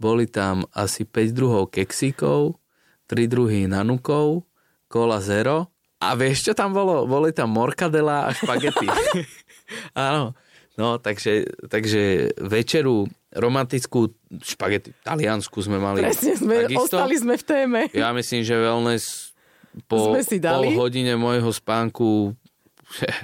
boli 0.00 0.26
tam 0.26 0.66
asi 0.74 1.06
5 1.06 1.36
druhov 1.36 1.70
keksíkov, 1.70 2.58
3 3.06 3.30
druhy 3.30 3.70
nanukov, 3.70 4.48
kola 4.90 5.22
zero 5.22 5.70
a 5.98 6.14
vieš, 6.14 6.50
čo 6.50 6.52
tam 6.54 6.70
bolo? 6.70 7.06
Boli 7.10 7.34
tam 7.34 7.50
morkadela 7.50 8.30
a 8.30 8.34
špagety. 8.34 8.86
Áno. 9.98 10.34
No, 10.78 11.02
takže, 11.02 11.58
takže 11.66 12.30
večeru 12.38 13.10
romantickú 13.34 14.12
špagety 14.40 14.96
taliansku 15.04 15.60
sme 15.60 15.76
mali. 15.76 16.00
Presne, 16.00 16.32
sme, 16.36 16.64
Takisto. 16.64 16.96
ostali 16.96 17.14
sme 17.20 17.34
v 17.36 17.44
téme. 17.44 17.80
Ja 17.92 18.12
myslím, 18.16 18.40
že 18.44 18.56
wellness 18.56 19.36
po 19.84 20.12
Sme 20.12 20.24
si 20.24 20.40
dali. 20.40 20.72
pol 20.72 20.88
hodine 20.88 21.14
môjho 21.14 21.52
spánku 21.52 22.32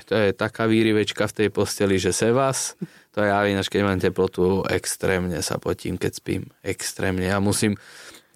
to 0.08 0.14
je 0.14 0.36
taká 0.36 0.68
výrivečka 0.68 1.24
v 1.24 1.32
tej 1.32 1.48
posteli, 1.48 1.96
že 1.96 2.12
se 2.12 2.28
vás. 2.32 2.76
To 3.16 3.24
ja 3.24 3.40
ináč, 3.48 3.72
keď 3.72 3.80
mám 3.80 4.00
teplotu, 4.00 4.60
extrémne 4.68 5.40
sa 5.40 5.56
potím, 5.56 5.96
keď 5.96 6.12
spím. 6.12 6.42
Extrémne. 6.60 7.24
Ja 7.24 7.40
musím, 7.40 7.78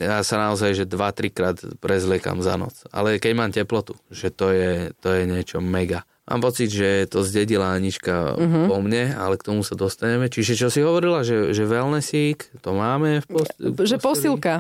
ja 0.01 0.23
sa 0.25 0.39
naozaj, 0.39 0.73
že 0.73 0.85
2-3 0.89 1.35
krát 1.35 1.59
prezliekam 1.83 2.41
za 2.41 2.57
noc. 2.57 2.87
Ale 2.95 3.21
keď 3.21 3.33
mám 3.35 3.51
teplotu, 3.53 3.99
že 4.09 4.33
to 4.33 4.55
je, 4.55 4.95
to 5.03 5.13
je 5.13 5.23
niečo 5.29 5.59
mega. 5.61 6.07
Mám 6.29 6.41
pocit, 6.45 6.69
že 6.69 7.09
to 7.09 7.25
zdedila 7.25 7.73
Anička 7.73 8.37
uh-huh. 8.37 8.69
po 8.69 8.77
mne, 8.85 9.17
ale 9.17 9.41
k 9.41 9.49
tomu 9.49 9.65
sa 9.65 9.73
dostaneme. 9.73 10.29
Čiže 10.29 10.61
čo 10.61 10.69
si 10.69 10.85
hovorila, 10.85 11.25
že, 11.25 11.57
že 11.57 11.65
wellnessík, 11.65 12.61
to 12.61 12.77
máme 12.77 13.25
v, 13.25 13.27
post- 13.27 13.57
v 13.57 13.73
Že 13.81 13.97
posilka. 13.97 14.55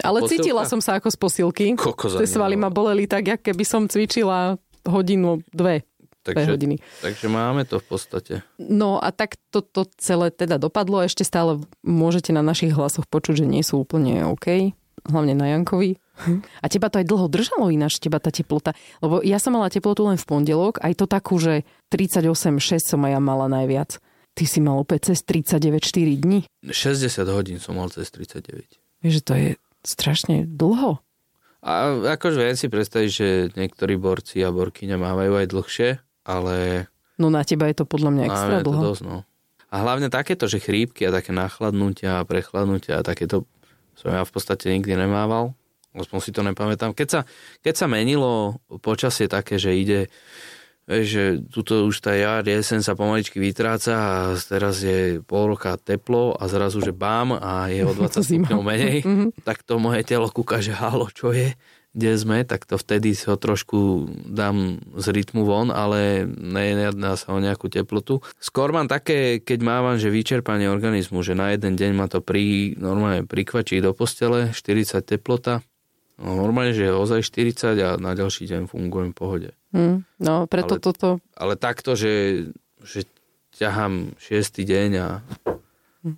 Ale 0.00 0.24
Posilka? 0.24 0.40
cítila 0.40 0.62
som 0.64 0.80
sa 0.80 0.96
ako 0.96 1.08
z 1.12 1.16
posilky. 1.20 1.64
Kokos 1.76 2.16
Tie 2.16 2.28
svaly 2.28 2.56
ma 2.56 2.72
boleli 2.72 3.04
tak, 3.04 3.28
jak 3.28 3.40
keby 3.44 3.64
som 3.64 3.88
cvičila 3.88 4.56
hodinu, 4.88 5.44
dve. 5.52 5.84
Dve 6.22 6.38
takže, 6.38 6.50
hodiny. 6.54 6.76
takže 7.02 7.26
máme 7.26 7.66
to 7.66 7.82
v 7.82 7.86
podstate. 7.88 8.34
No 8.56 9.02
a 9.02 9.10
tak 9.10 9.36
toto 9.50 9.82
to 9.82 9.90
celé 9.98 10.30
teda 10.30 10.54
dopadlo. 10.54 11.02
Ešte 11.02 11.26
stále 11.26 11.58
môžete 11.82 12.30
na 12.30 12.46
našich 12.46 12.70
hlasoch 12.70 13.10
počuť, 13.10 13.42
že 13.42 13.46
nie 13.50 13.66
sú 13.66 13.82
úplne 13.82 14.22
OK. 14.30 14.70
Hlavne 15.02 15.34
na 15.34 15.50
Jankovi. 15.50 15.98
A 16.62 16.66
teba 16.70 16.88
to 16.88 16.98
aj 16.98 17.06
dlho 17.06 17.26
držalo 17.26 17.68
ináč, 17.68 17.98
teba 17.98 18.18
tá 18.18 18.30
teplota. 18.30 18.72
Lebo 18.98 19.20
ja 19.22 19.36
som 19.38 19.54
mala 19.54 19.68
teplotu 19.68 20.06
len 20.06 20.16
v 20.16 20.26
pondelok, 20.26 20.78
aj 20.80 20.92
to 20.98 21.04
takú, 21.06 21.36
že 21.36 21.62
38,6 21.90 22.80
som 22.82 23.00
aj 23.04 23.12
ja 23.16 23.20
mala 23.20 23.46
najviac. 23.48 23.98
Ty 24.32 24.44
si 24.48 24.64
mal 24.64 24.80
opäť 24.80 25.12
cez 25.12 25.20
39 25.28 25.84
4 25.84 26.24
dní. 26.24 26.40
60 26.64 27.12
hodín 27.28 27.60
som 27.60 27.76
mal 27.76 27.92
cez 27.92 28.08
39. 28.08 28.80
Vieš, 29.04 29.14
že 29.18 29.22
to 29.22 29.32
je 29.36 29.48
strašne 29.84 30.48
dlho. 30.48 31.02
A 31.62 31.70
akože 32.18 32.42
viem 32.42 32.58
si 32.58 32.66
predstaviť, 32.66 33.10
že 33.12 33.28
niektorí 33.54 33.94
borci 33.94 34.42
a 34.42 34.50
borkyne 34.50 34.98
mávajú 34.98 35.38
aj 35.38 35.46
dlhšie, 35.46 35.88
ale 36.26 36.86
No 37.20 37.30
na 37.30 37.46
teba 37.46 37.70
je 37.70 37.76
to 37.78 37.84
podľa 37.86 38.10
mňa 38.18 38.22
extra 38.26 38.50
máme 38.58 38.64
to 38.64 38.66
dlho. 38.72 38.82
dosť, 38.90 39.02
no. 39.06 39.18
A 39.72 39.74
hlavne 39.80 40.08
takéto, 40.10 40.50
že 40.50 40.58
chrípky 40.58 41.06
a 41.06 41.14
také 41.14 41.30
nachladnutia 41.30 42.18
a 42.18 42.26
prechladnutia 42.26 42.98
a 42.98 43.06
takéto 43.06 43.46
som 43.94 44.10
ja 44.10 44.24
v 44.26 44.32
podstate 44.32 44.72
nikdy 44.72 44.96
nemával. 44.96 45.54
Aspoň 45.92 46.18
si 46.24 46.30
to 46.32 46.40
nepamätám. 46.40 46.96
Keď 46.96 47.08
sa, 47.08 47.20
keď 47.60 47.74
sa 47.76 47.86
menilo 47.86 48.60
počasie 48.80 49.28
také, 49.28 49.60
že 49.60 49.76
ide, 49.76 50.00
že 50.88 51.38
tuto 51.52 51.84
už 51.86 52.00
tá 52.00 52.16
jar, 52.16 52.42
jesen 52.42 52.82
sa 52.82 52.96
pomaličky 52.98 53.38
vytráca 53.38 53.94
a 53.94 54.14
teraz 54.40 54.82
je 54.82 55.20
pol 55.22 55.52
roka 55.52 55.76
teplo 55.78 56.34
a 56.34 56.48
zrazu, 56.48 56.82
že 56.82 56.90
bám 56.96 57.36
a 57.36 57.68
je 57.70 57.84
o 57.84 57.92
20 57.98 58.18
Zima. 58.24 58.48
stupňov 58.48 58.62
menej, 58.64 58.96
tak 59.44 59.62
to 59.62 59.76
moje 59.76 60.02
telo 60.02 60.26
kúka, 60.32 60.58
že 60.64 60.74
halo, 60.74 61.12
čo 61.12 61.30
je, 61.30 61.54
kde 61.92 62.16
sme, 62.16 62.40
tak 62.48 62.64
to 62.64 62.80
vtedy 62.80 63.12
si 63.12 63.28
ho 63.28 63.36
trošku 63.36 64.08
dám 64.24 64.80
z 64.96 65.06
rytmu 65.12 65.44
von, 65.44 65.68
ale 65.68 66.24
nejedná 66.24 67.20
sa 67.20 67.36
o 67.36 67.38
nejakú 67.38 67.68
teplotu. 67.68 68.24
Skôr 68.40 68.72
mám 68.72 68.88
také, 68.88 69.44
keď 69.44 69.60
mávam, 69.60 70.00
že 70.00 70.08
vyčerpanie 70.08 70.72
organizmu, 70.72 71.20
že 71.20 71.36
na 71.36 71.52
jeden 71.52 71.76
deň 71.76 71.92
ma 71.92 72.08
to 72.08 72.24
pri, 72.24 72.74
normálne 72.80 73.28
prikvačí 73.28 73.78
do 73.84 73.92
postele, 73.92 74.56
40 74.56 75.04
teplota, 75.04 75.60
no 76.22 76.38
normálne, 76.38 76.72
že 76.72 76.88
je 76.88 76.92
ozaj 76.94 77.20
40 77.26 77.76
a 77.82 77.90
na 77.98 78.14
ďalší 78.14 78.46
deň 78.46 78.70
fungujem 78.70 79.10
v 79.12 79.16
pohode. 79.18 79.50
Hm, 79.74 80.06
no 80.22 80.34
preto 80.46 80.78
Ale- 80.78 80.84
toto... 80.84 81.08
Ale 81.34 81.54
takto, 81.58 81.98
že, 81.98 82.46
že 82.80 83.04
ťahám 83.58 84.16
6. 84.16 84.62
deň 84.62 84.90
a 85.02 85.08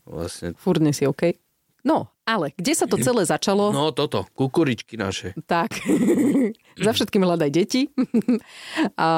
vlastne... 0.07 0.55
Furt 0.55 0.81
nie 0.81 0.95
si 0.95 1.09
OK. 1.09 1.35
No, 1.85 2.09
ale 2.25 2.57
kde 2.57 2.73
sa 2.73 2.88
to 2.88 2.97
celé 2.97 3.29
začalo? 3.29 3.69
No 3.69 3.93
toto, 3.93 4.25
kukuričky 4.33 4.97
naše. 4.97 5.37
Tak, 5.45 5.77
za 6.88 6.93
všetkým 6.97 7.21
hľadaj 7.21 7.51
deti. 7.53 7.93
A 8.97 9.11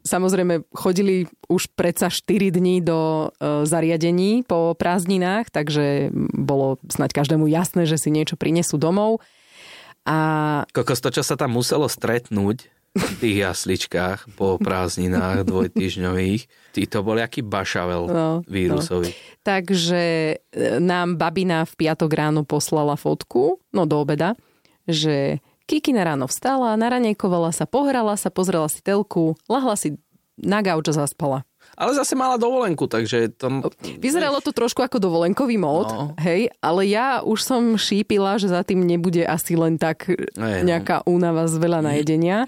samozrejme 0.00 0.64
chodili 0.72 1.28
už 1.52 1.68
predsa 1.76 2.08
4 2.08 2.56
dní 2.56 2.80
do 2.80 3.28
e, 3.36 3.68
zariadení 3.68 4.48
po 4.48 4.72
prázdninách, 4.72 5.52
takže 5.52 6.08
bolo 6.32 6.80
snať 6.88 7.12
každému 7.12 7.44
jasné, 7.52 7.84
že 7.84 8.00
si 8.00 8.08
niečo 8.08 8.40
prinesú 8.40 8.80
domov. 8.80 9.20
A 10.02 10.18
Kokos, 10.74 10.98
to, 10.98 11.14
čo 11.14 11.22
sa 11.22 11.38
tam 11.38 11.54
muselo 11.54 11.86
stretnúť 11.86 12.66
v 12.92 13.12
tých 13.24 13.36
jasličkách 13.48 14.36
po 14.36 14.60
prázdninách 14.60 15.48
dvojtyžňových, 15.48 16.42
tí 16.76 16.82
to 16.84 17.00
boli 17.00 17.24
aký 17.24 17.40
bašavel 17.40 18.04
No, 18.12 18.30
vírusový. 18.44 19.16
Takže 19.40 20.02
e, 20.36 20.36
nám 20.76 21.16
babina 21.16 21.64
v 21.64 21.72
piatok 21.72 22.10
ráno 22.12 22.44
poslala 22.44 23.00
fotku, 23.00 23.64
no 23.72 23.88
do 23.88 23.96
obeda, 23.96 24.36
že 24.84 25.40
Kikina 25.64 26.04
ráno 26.04 26.28
vstala, 26.28 26.76
naranejkovala 26.76 27.54
sa, 27.54 27.64
pohrala 27.64 28.18
sa, 28.18 28.28
pozrela 28.28 28.68
si 28.68 28.84
telku, 28.84 29.38
lahla 29.48 29.78
si 29.78 29.96
na 30.36 30.60
gauč 30.60 30.92
a 30.92 31.06
zaspala. 31.06 31.48
Ale 31.72 31.96
zase 31.96 32.12
mala 32.12 32.36
dovolenku, 32.36 32.84
takže 32.84 33.32
to... 33.32 33.72
Vyzeralo 33.96 34.44
to 34.44 34.52
trošku 34.52 34.84
ako 34.84 35.00
dovolenkový 35.00 35.56
mód, 35.56 35.88
No. 35.88 36.12
hej, 36.20 36.52
ale 36.60 36.84
ja 36.86 37.24
už 37.24 37.40
som 37.40 37.62
šípila, 37.74 38.36
že 38.36 38.52
za 38.52 38.60
tým 38.60 38.84
nebude 38.84 39.24
asi 39.24 39.56
len 39.56 39.80
tak 39.80 40.04
Hej, 40.06 40.28
no. 40.36 40.68
nejaká 40.68 41.00
únava 41.08 41.48
z 41.48 41.56
veľa 41.56 41.80
najedenia. 41.80 42.44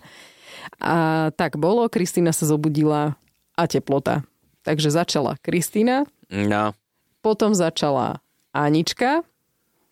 A 0.81 1.29
tak 1.35 1.57
bolo, 1.57 1.89
Kristýna 1.89 2.33
sa 2.33 2.45
zobudila 2.45 3.17
a 3.57 3.65
teplota. 3.65 4.25
Takže 4.61 4.93
začala 4.93 5.37
Kristýna, 5.41 6.05
No, 6.29 6.73
potom 7.21 7.53
začala 7.53 8.19
Anička 8.51 9.23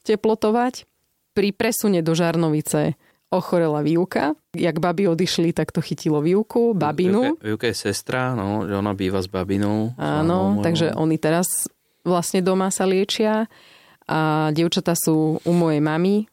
teplotovať. 0.02 0.84
Pri 1.32 1.48
presune 1.48 2.04
do 2.04 2.12
Žarnovice 2.12 2.92
ochorela 3.32 3.80
výuka. 3.80 4.36
Jak 4.52 4.76
babi 4.76 5.08
odišli, 5.08 5.56
tak 5.56 5.72
to 5.72 5.80
chytilo 5.80 6.20
výuku, 6.20 6.76
babinu. 6.76 7.40
Juka 7.40 7.72
je 7.72 7.74
sestra, 7.74 8.36
no, 8.36 8.68
že 8.68 8.76
ona 8.76 8.92
býva 8.92 9.24
s 9.24 9.26
babinou. 9.26 9.96
Áno, 9.96 10.60
Áno, 10.60 10.60
takže 10.60 10.92
oni 10.92 11.16
teraz 11.16 11.66
vlastne 12.04 12.44
doma 12.44 12.68
sa 12.68 12.84
liečia 12.84 13.48
a 14.04 14.50
dievčatá 14.52 14.92
sú 14.92 15.40
u 15.40 15.52
mojej 15.56 15.80
mamy 15.80 16.28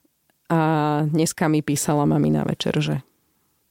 a 0.52 0.60
dneska 1.06 1.48
mi 1.48 1.64
písala 1.64 2.04
mami 2.04 2.34
na 2.34 2.44
večer, 2.44 2.76
že 2.82 3.00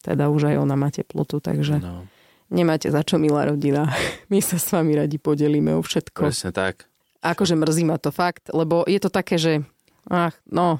teda 0.00 0.30
už 0.30 0.54
aj 0.54 0.56
ona 0.62 0.78
má 0.78 0.88
teplotu, 0.88 1.42
takže 1.42 1.82
No, 1.82 2.06
nemáte 2.48 2.88
za 2.88 3.02
čo, 3.04 3.18
milá 3.20 3.44
rodina. 3.44 3.90
My 4.32 4.38
sa 4.40 4.56
s 4.56 4.70
vami 4.72 4.94
radi 4.96 5.18
podelíme 5.18 5.74
o 5.76 5.82
všetko. 5.84 6.30
presne 6.30 6.54
tak. 6.54 6.86
Akože 7.18 7.58
mrzí 7.58 7.82
ma 7.82 7.98
to 7.98 8.14
fakt, 8.14 8.48
lebo 8.54 8.86
je 8.86 8.96
to 9.02 9.10
také, 9.10 9.36
že 9.42 9.66
ach, 10.06 10.38
no, 10.46 10.78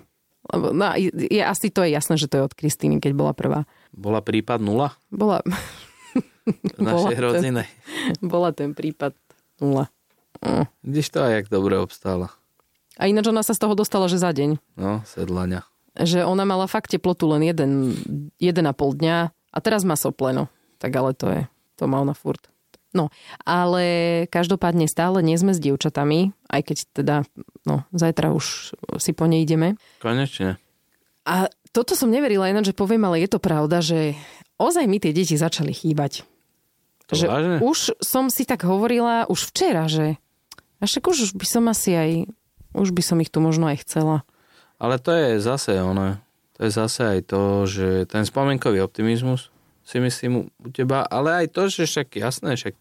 no 0.54 0.84
je, 0.96 1.42
asi 1.44 1.68
to 1.68 1.84
je 1.84 1.92
jasné, 1.92 2.16
že 2.16 2.28
to 2.30 2.40
je 2.40 2.46
od 2.48 2.54
Kristýny, 2.56 3.02
keď 3.02 3.12
bola 3.12 3.32
prvá. 3.36 3.68
Bola 3.92 4.24
prípad 4.24 4.60
nula 4.64 4.96
Bola, 5.12 5.44
našej 6.80 7.16
Bola 7.16 7.24
rodine. 7.32 7.62
bola 8.24 8.50
ten 8.56 8.72
prípad 8.72 9.12
nula. 9.60 9.92
Mm. 10.40 10.66
Vidíš 10.86 11.08
to 11.12 11.18
aj, 11.20 11.32
jak 11.34 11.46
dobre 11.50 11.76
obstála. 11.76 12.30
A 12.98 13.06
ináč 13.06 13.30
ona 13.30 13.46
sa 13.46 13.54
z 13.54 13.62
toho 13.62 13.74
dostala, 13.78 14.10
že 14.10 14.18
za 14.18 14.30
deň. 14.34 14.58
No, 14.74 15.02
sedlania. 15.06 15.66
Že 15.98 16.26
ona 16.26 16.46
mala 16.46 16.66
fakt 16.70 16.90
teplotu 16.90 17.30
len 17.30 17.46
jeden, 17.46 17.94
jeden 18.38 18.66
a 18.66 18.74
pol 18.74 18.94
dňa 18.94 19.30
a 19.30 19.58
teraz 19.58 19.82
má 19.82 19.94
sopleno. 19.98 20.50
Tak 20.78 20.94
ale 20.94 21.10
to 21.14 21.26
je, 21.30 21.42
to 21.74 21.90
má 21.90 22.02
ona 22.02 22.14
furt. 22.14 22.42
No, 22.98 23.14
ale 23.46 24.26
každopádne 24.26 24.90
stále 24.90 25.22
nie 25.22 25.38
sme 25.38 25.54
s 25.54 25.62
dievčatami, 25.62 26.34
aj 26.50 26.62
keď 26.66 26.76
teda, 26.90 27.16
no, 27.62 27.86
zajtra 27.94 28.34
už 28.34 28.74
si 28.98 29.14
po 29.14 29.30
nej 29.30 29.46
ideme. 29.46 29.78
Konečne. 30.02 30.58
A 31.22 31.46
toto 31.70 31.94
som 31.94 32.10
neverila 32.10 32.50
ináč, 32.50 32.74
že 32.74 32.80
poviem, 32.80 33.06
ale 33.06 33.22
je 33.22 33.30
to 33.30 33.38
pravda, 33.38 33.78
že 33.78 34.18
ozaj 34.58 34.90
mi 34.90 34.98
tie 34.98 35.14
deti 35.14 35.38
začali 35.38 35.70
chýbať. 35.70 36.26
To 37.06 37.14
že 37.14 37.30
vážne? 37.30 37.56
už 37.62 38.02
som 38.02 38.26
si 38.28 38.42
tak 38.42 38.66
hovorila 38.66 39.30
už 39.30 39.54
včera, 39.54 39.86
že 39.86 40.18
a 40.78 40.86
však 40.86 41.04
už 41.10 41.18
by 41.34 41.46
som 41.46 41.64
asi 41.70 41.90
aj, 41.94 42.10
už 42.74 42.90
by 42.94 43.02
som 43.02 43.18
ich 43.22 43.30
tu 43.30 43.38
možno 43.42 43.70
aj 43.70 43.82
chcela. 43.86 44.26
Ale 44.78 44.98
to 45.02 45.10
je 45.10 45.42
zase 45.42 45.74
ono. 45.78 46.22
To 46.58 46.60
je 46.66 46.70
zase 46.70 47.02
aj 47.02 47.20
to, 47.30 47.66
že 47.66 48.06
ten 48.10 48.22
spomienkový 48.26 48.82
optimizmus 48.82 49.50
si 49.88 49.96
myslím 50.04 50.52
u 50.52 50.68
teba, 50.68 51.08
ale 51.08 51.44
aj 51.44 51.46
to, 51.56 51.72
že 51.72 51.88
však 51.88 52.20
jasné, 52.20 52.60
však 52.60 52.76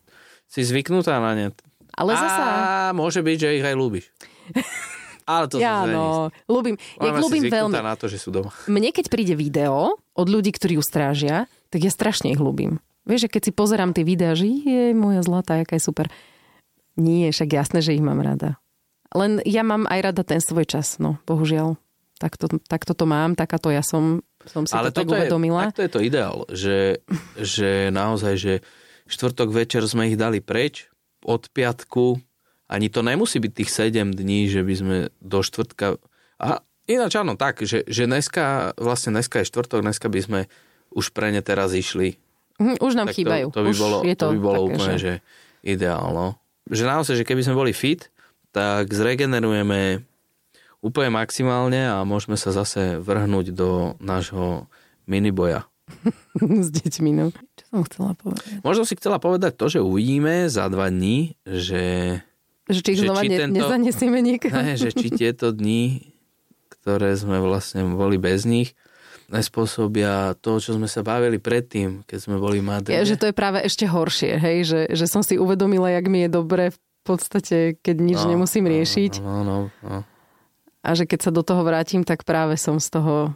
si 0.51 0.59
zvyknutá 0.59 1.23
na 1.23 1.31
ne. 1.31 1.47
Ale 1.95 2.11
zasa... 2.19 2.43
A 2.43 2.61
môže 2.91 3.23
byť, 3.23 3.37
že 3.39 3.49
ich 3.55 3.65
aj 3.65 3.75
ľúbiš. 3.79 4.11
Ale 5.27 5.51
to 5.51 5.59
Ja, 5.59 5.83
no, 5.83 6.31
ľúbim, 6.47 6.79
ja 6.79 7.19
ľúbim 7.19 7.51
veľmi. 7.51 7.75
na 7.83 7.99
to, 7.99 8.07
že 8.07 8.15
sú 8.15 8.31
doma. 8.31 8.55
Mne 8.71 8.95
keď 8.95 9.11
príde 9.11 9.35
video 9.35 9.99
od 10.15 10.27
ľudí, 10.27 10.55
ktorí 10.55 10.79
ju 10.79 10.83
strážia, 10.83 11.51
tak 11.67 11.83
ja 11.83 11.91
strašne 11.91 12.31
ich 12.31 12.39
ľúbim. 12.39 12.79
Vieš, 13.03 13.27
že 13.27 13.31
keď 13.35 13.41
si 13.43 13.51
pozerám 13.51 13.91
tie 13.91 14.07
videá, 14.07 14.35
že 14.39 14.47
je 14.47 14.95
moja 14.95 15.19
zlatá, 15.23 15.59
jaká 15.59 15.75
je 15.75 15.83
super. 15.83 16.07
Nie, 16.95 17.31
však 17.35 17.51
jasné, 17.51 17.79
že 17.83 17.95
ich 17.95 18.03
mám 18.03 18.23
rada. 18.23 18.55
Len 19.11 19.39
ja 19.43 19.67
mám 19.67 19.83
aj 19.87 19.99
rada 20.11 20.23
ten 20.23 20.39
svoj 20.39 20.63
čas, 20.63 20.99
no, 20.99 21.19
bohužiaľ. 21.27 21.75
Takto, 22.19 22.47
takto 22.67 22.95
to 22.95 23.05
mám, 23.07 23.35
takáto 23.35 23.67
ja 23.67 23.83
som, 23.83 24.23
som 24.49 24.63
si 24.65 24.73
Ale 24.73 24.89
to 24.89 25.03
tak 25.03 25.07
toto 25.07 25.15
je, 25.15 25.21
uvedomila. 25.27 25.69
takto 25.69 25.81
je 25.83 25.91
to 25.91 26.01
ideál, 26.01 26.37
že, 26.49 27.03
že 27.39 27.93
naozaj, 27.93 28.33
že 28.35 28.53
štvrtok 29.07 29.49
večer 29.51 29.83
sme 29.87 30.11
ich 30.11 30.17
dali 30.19 30.43
preč, 30.43 30.91
od 31.27 31.51
piatku, 31.51 32.19
ani 32.67 32.87
to 32.87 33.03
nemusí 33.03 33.39
byť 33.39 33.51
tých 33.51 33.69
7 33.71 34.15
dní, 34.15 34.47
že 34.47 34.63
by 34.63 34.73
sme 34.75 34.97
do 35.19 35.39
štvrtka... 35.43 35.99
A 36.39 36.63
ináč 36.87 37.19
áno, 37.19 37.35
tak, 37.35 37.63
že, 37.63 37.83
že 37.87 38.07
dneska, 38.07 38.75
vlastne 38.79 39.15
dneska 39.15 39.43
je 39.43 39.49
štvrtok, 39.51 39.83
dneska 39.83 40.07
by 40.07 40.19
sme 40.23 40.39
už 40.91 41.11
pre 41.11 41.31
ne 41.35 41.43
teraz 41.43 41.75
išli. 41.75 42.15
Hm, 42.59 42.79
už 42.79 42.93
nám 42.95 43.11
tak 43.11 43.15
chýbajú. 43.19 43.47
To, 43.51 43.59
to 43.59 43.65
by 43.67 43.71
už 43.71 43.79
bolo, 43.79 43.97
je 44.03 44.15
to, 44.15 44.25
to 44.27 44.33
by 44.35 44.39
bolo 44.39 44.61
také, 44.63 44.67
úplne, 44.71 44.95
že... 44.95 45.03
že 45.03 45.13
ideálno. 45.67 46.25
Že 46.67 46.83
naozaj, 46.87 47.15
že 47.23 47.27
keby 47.27 47.41
sme 47.43 47.55
boli 47.59 47.71
fit, 47.75 48.11
tak 48.51 48.91
zregenerujeme 48.91 50.03
úplne 50.87 51.11
maximálne 51.11 51.91
a 51.91 52.07
môžeme 52.07 52.39
sa 52.39 52.55
zase 52.55 52.97
vrhnúť 53.03 53.51
do 53.51 53.99
nášho 53.99 54.71
miniboja. 55.03 55.67
s 56.65 56.69
deťmi, 56.71 57.11
no. 57.15 57.31
Čo 57.55 57.65
som 57.71 57.81
chcela 57.87 58.11
povedať? 58.15 58.63
Možno 58.63 58.83
si 58.83 58.93
chcela 58.99 59.17
povedať 59.19 59.55
to, 59.55 59.65
že 59.67 59.79
uvidíme 59.83 60.47
za 60.51 60.67
dva 60.67 60.91
dní, 60.91 61.35
že... 61.43 62.17
Že 62.67 62.79
či 62.83 62.89
ich 62.91 63.01
znova 63.03 63.23
či 63.23 63.29
ne, 63.31 63.37
tento- 63.39 63.55
nezanesieme 63.55 64.19
niekam. 64.19 64.51
Ne, 64.51 64.75
že 64.75 64.91
či 64.91 65.07
tieto 65.07 65.55
dni, 65.55 66.11
ktoré 66.79 67.15
sme 67.15 67.39
vlastne 67.39 67.87
boli 67.95 68.19
bez 68.19 68.43
nich, 68.43 68.75
nespôsobia 69.31 70.35
to, 70.39 70.59
čo 70.59 70.75
sme 70.75 70.87
sa 70.87 71.03
bavili 71.03 71.39
predtým, 71.39 72.03
keď 72.07 72.19
sme 72.19 72.35
boli 72.39 72.59
v 72.59 72.67
Madride. 72.67 72.95
Ja, 72.95 73.03
že 73.07 73.19
to 73.19 73.31
je 73.31 73.35
práve 73.35 73.59
ešte 73.63 73.87
horšie, 73.87 74.39
hej? 74.39 74.57
Že, 74.67 74.79
že 74.95 75.05
som 75.07 75.23
si 75.23 75.39
uvedomila, 75.39 75.91
jak 75.91 76.07
mi 76.07 76.27
je 76.27 76.29
dobre 76.31 76.63
v 76.71 76.79
podstate, 77.03 77.79
keď 77.79 77.95
nič 78.03 78.19
No, 78.23 78.35
nemusím 78.35 78.67
riešiť. 78.67 79.23
No, 79.23 79.43
no, 79.43 79.57
no. 79.83 80.03
A 80.87 80.95
že 80.95 81.03
keď 81.03 81.19
sa 81.27 81.31
do 81.35 81.43
toho 81.43 81.67
vrátim, 81.67 82.07
tak 82.07 82.23
práve 82.23 82.55
som 82.55 82.79
z 82.79 82.87
toho 82.95 83.35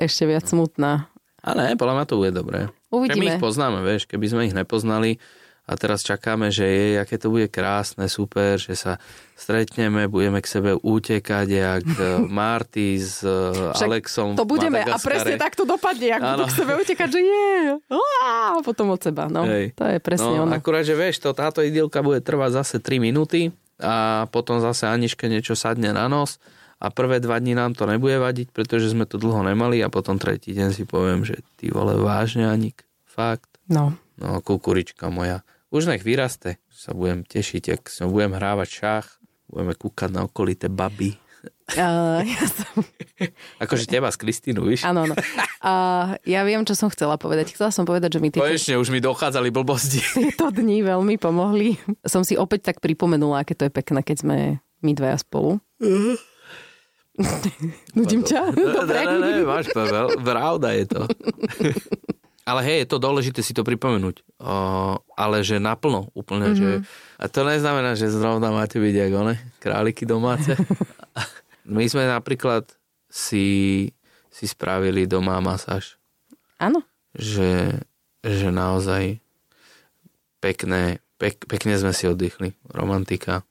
ešte 0.00 0.24
viac 0.24 0.48
smutná. 0.48 1.12
A 1.44 1.52
ne, 1.52 1.76
podľa 1.76 1.94
mňa 2.00 2.06
to 2.08 2.16
bude 2.16 2.32
dobré. 2.32 2.60
Že 2.64 2.72
my 2.72 2.96
Uvidíme. 2.96 3.24
ich 3.36 3.40
poznáme, 3.40 3.84
vieš, 3.84 4.08
keby 4.08 4.26
sme 4.32 4.42
ich 4.48 4.56
nepoznali 4.56 5.20
a 5.70 5.78
teraz 5.78 6.02
čakáme, 6.02 6.50
že 6.50 6.66
je, 6.66 6.86
aké 6.98 7.14
to 7.20 7.30
bude 7.30 7.46
krásne, 7.46 8.10
super, 8.10 8.58
že 8.58 8.74
sa 8.74 8.98
stretneme, 9.38 10.10
budeme 10.10 10.42
k 10.42 10.48
sebe 10.48 10.74
utekať, 10.74 11.46
jak 11.46 11.86
eh, 11.86 12.18
Marty 12.26 12.98
s 12.98 13.22
eh, 13.22 13.76
Však 13.76 13.86
Alexom 13.86 14.34
To 14.34 14.48
budeme 14.48 14.82
a 14.82 14.96
presne 14.98 15.38
tak 15.38 15.54
to 15.54 15.62
dopadne, 15.68 16.16
ak 16.16 16.20
budú 16.24 16.44
k 16.48 16.54
sebe 16.64 16.72
utekať, 16.80 17.08
že 17.12 17.20
je. 17.22 17.52
A 18.26 18.58
potom 18.64 18.90
od 18.90 19.00
seba. 19.00 19.30
No, 19.30 19.46
Hej. 19.46 19.76
to 19.78 19.84
je 19.86 19.98
presne 20.02 20.32
no, 20.32 20.48
ono. 20.48 20.56
akurát, 20.56 20.82
že 20.82 20.98
vieš, 20.98 21.22
to, 21.22 21.30
táto 21.36 21.62
idylka 21.62 22.02
bude 22.02 22.18
trvať 22.24 22.64
zase 22.64 22.76
3 22.82 22.98
minúty 22.98 23.54
a 23.78 24.26
potom 24.34 24.58
zase 24.58 24.90
Aniške 24.90 25.30
niečo 25.30 25.54
sadne 25.54 25.94
na 25.94 26.10
nos 26.10 26.42
a 26.80 26.86
prvé 26.88 27.20
dva 27.20 27.36
dní 27.36 27.52
nám 27.52 27.76
to 27.76 27.84
nebude 27.84 28.16
vadiť, 28.16 28.56
pretože 28.56 28.96
sme 28.96 29.04
to 29.04 29.20
dlho 29.20 29.44
nemali 29.44 29.84
a 29.84 29.92
potom 29.92 30.16
tretí 30.16 30.56
deň 30.56 30.72
si 30.72 30.88
poviem, 30.88 31.28
že 31.28 31.44
ty 31.60 31.68
vole 31.68 31.92
vážne 32.00 32.48
Anik, 32.48 32.88
fakt. 33.04 33.60
No. 33.68 33.92
No, 34.16 34.40
kukurička 34.40 35.12
moja. 35.12 35.44
Už 35.68 35.86
nech 35.86 36.02
vyraste, 36.02 36.58
sa 36.72 36.96
budem 36.96 37.22
tešiť, 37.22 37.78
ak 37.78 37.82
sa 37.92 38.08
budem 38.08 38.34
hrávať 38.34 38.68
šach, 38.72 39.06
budeme 39.46 39.76
kúkať 39.76 40.10
na 40.10 40.24
okolité 40.26 40.66
baby. 40.72 41.20
Uh, 41.76 42.20
ja 42.26 42.44
som... 42.50 42.82
Akože 43.62 43.86
teba 43.86 44.10
s 44.10 44.18
Kristínu, 44.18 44.66
víš? 44.66 44.82
Áno, 44.82 45.06
áno. 45.06 45.14
A 45.62 45.72
ja 46.26 46.42
viem, 46.42 46.64
čo 46.66 46.74
som 46.74 46.90
chcela 46.90 47.14
povedať. 47.20 47.54
Chcela 47.54 47.70
som 47.70 47.86
povedať, 47.86 48.16
že 48.16 48.20
mi 48.20 48.32
tieto, 48.32 48.42
Konečne 48.42 48.80
už 48.80 48.90
mi 48.90 48.98
dochádzali 48.98 49.48
blbosti. 49.52 50.00
tieto 50.18 50.50
dni 50.50 50.82
veľmi 50.82 51.20
pomohli. 51.20 51.78
Som 52.02 52.26
si 52.26 52.34
opäť 52.34 52.72
tak 52.72 52.82
pripomenula, 52.82 53.44
aké 53.44 53.54
to 53.54 53.68
je 53.68 53.72
pekné, 53.72 54.00
keď 54.02 54.16
sme 54.24 54.36
my 54.80 54.92
dvaja 54.96 55.20
spolu. 55.20 55.60
Nudím 57.96 58.22
ťa? 58.24 58.52
Dobre. 58.54 58.98
Ne, 59.04 59.16
ne, 59.18 59.30
ne, 59.40 59.44
máš 59.44 59.68
pravda, 59.72 60.08
pravda 60.20 60.68
je 60.76 60.84
to. 60.88 61.02
Ale 62.50 62.66
hej, 62.66 62.82
je 62.82 62.88
to 62.90 62.98
dôležité 62.98 63.46
si 63.46 63.54
to 63.54 63.62
pripomenúť. 63.62 64.26
O, 64.42 64.98
ale 65.14 65.46
že 65.46 65.62
naplno 65.62 66.10
úplne. 66.18 66.50
Mm-hmm. 66.50 66.58
Že, 66.58 66.70
a 67.22 67.24
to 67.30 67.40
neznamená, 67.46 67.94
že 67.94 68.10
zrovna 68.10 68.50
máte 68.50 68.82
byť 68.82 68.94
ako 69.06 69.16
one, 69.22 69.34
králiky 69.62 70.02
domáce. 70.02 70.58
My 71.76 71.86
sme 71.86 72.10
napríklad 72.10 72.66
si, 73.06 73.86
si 74.34 74.44
spravili 74.50 75.06
doma 75.06 75.38
masáž. 75.38 75.94
Áno. 76.58 76.82
Že, 77.14 77.78
že 78.26 78.48
naozaj 78.50 79.22
pekné, 80.42 80.98
pek, 81.22 81.46
pekne 81.46 81.78
sme 81.78 81.94
si 81.94 82.10
oddychli. 82.10 82.58
Romantika, 82.66 83.46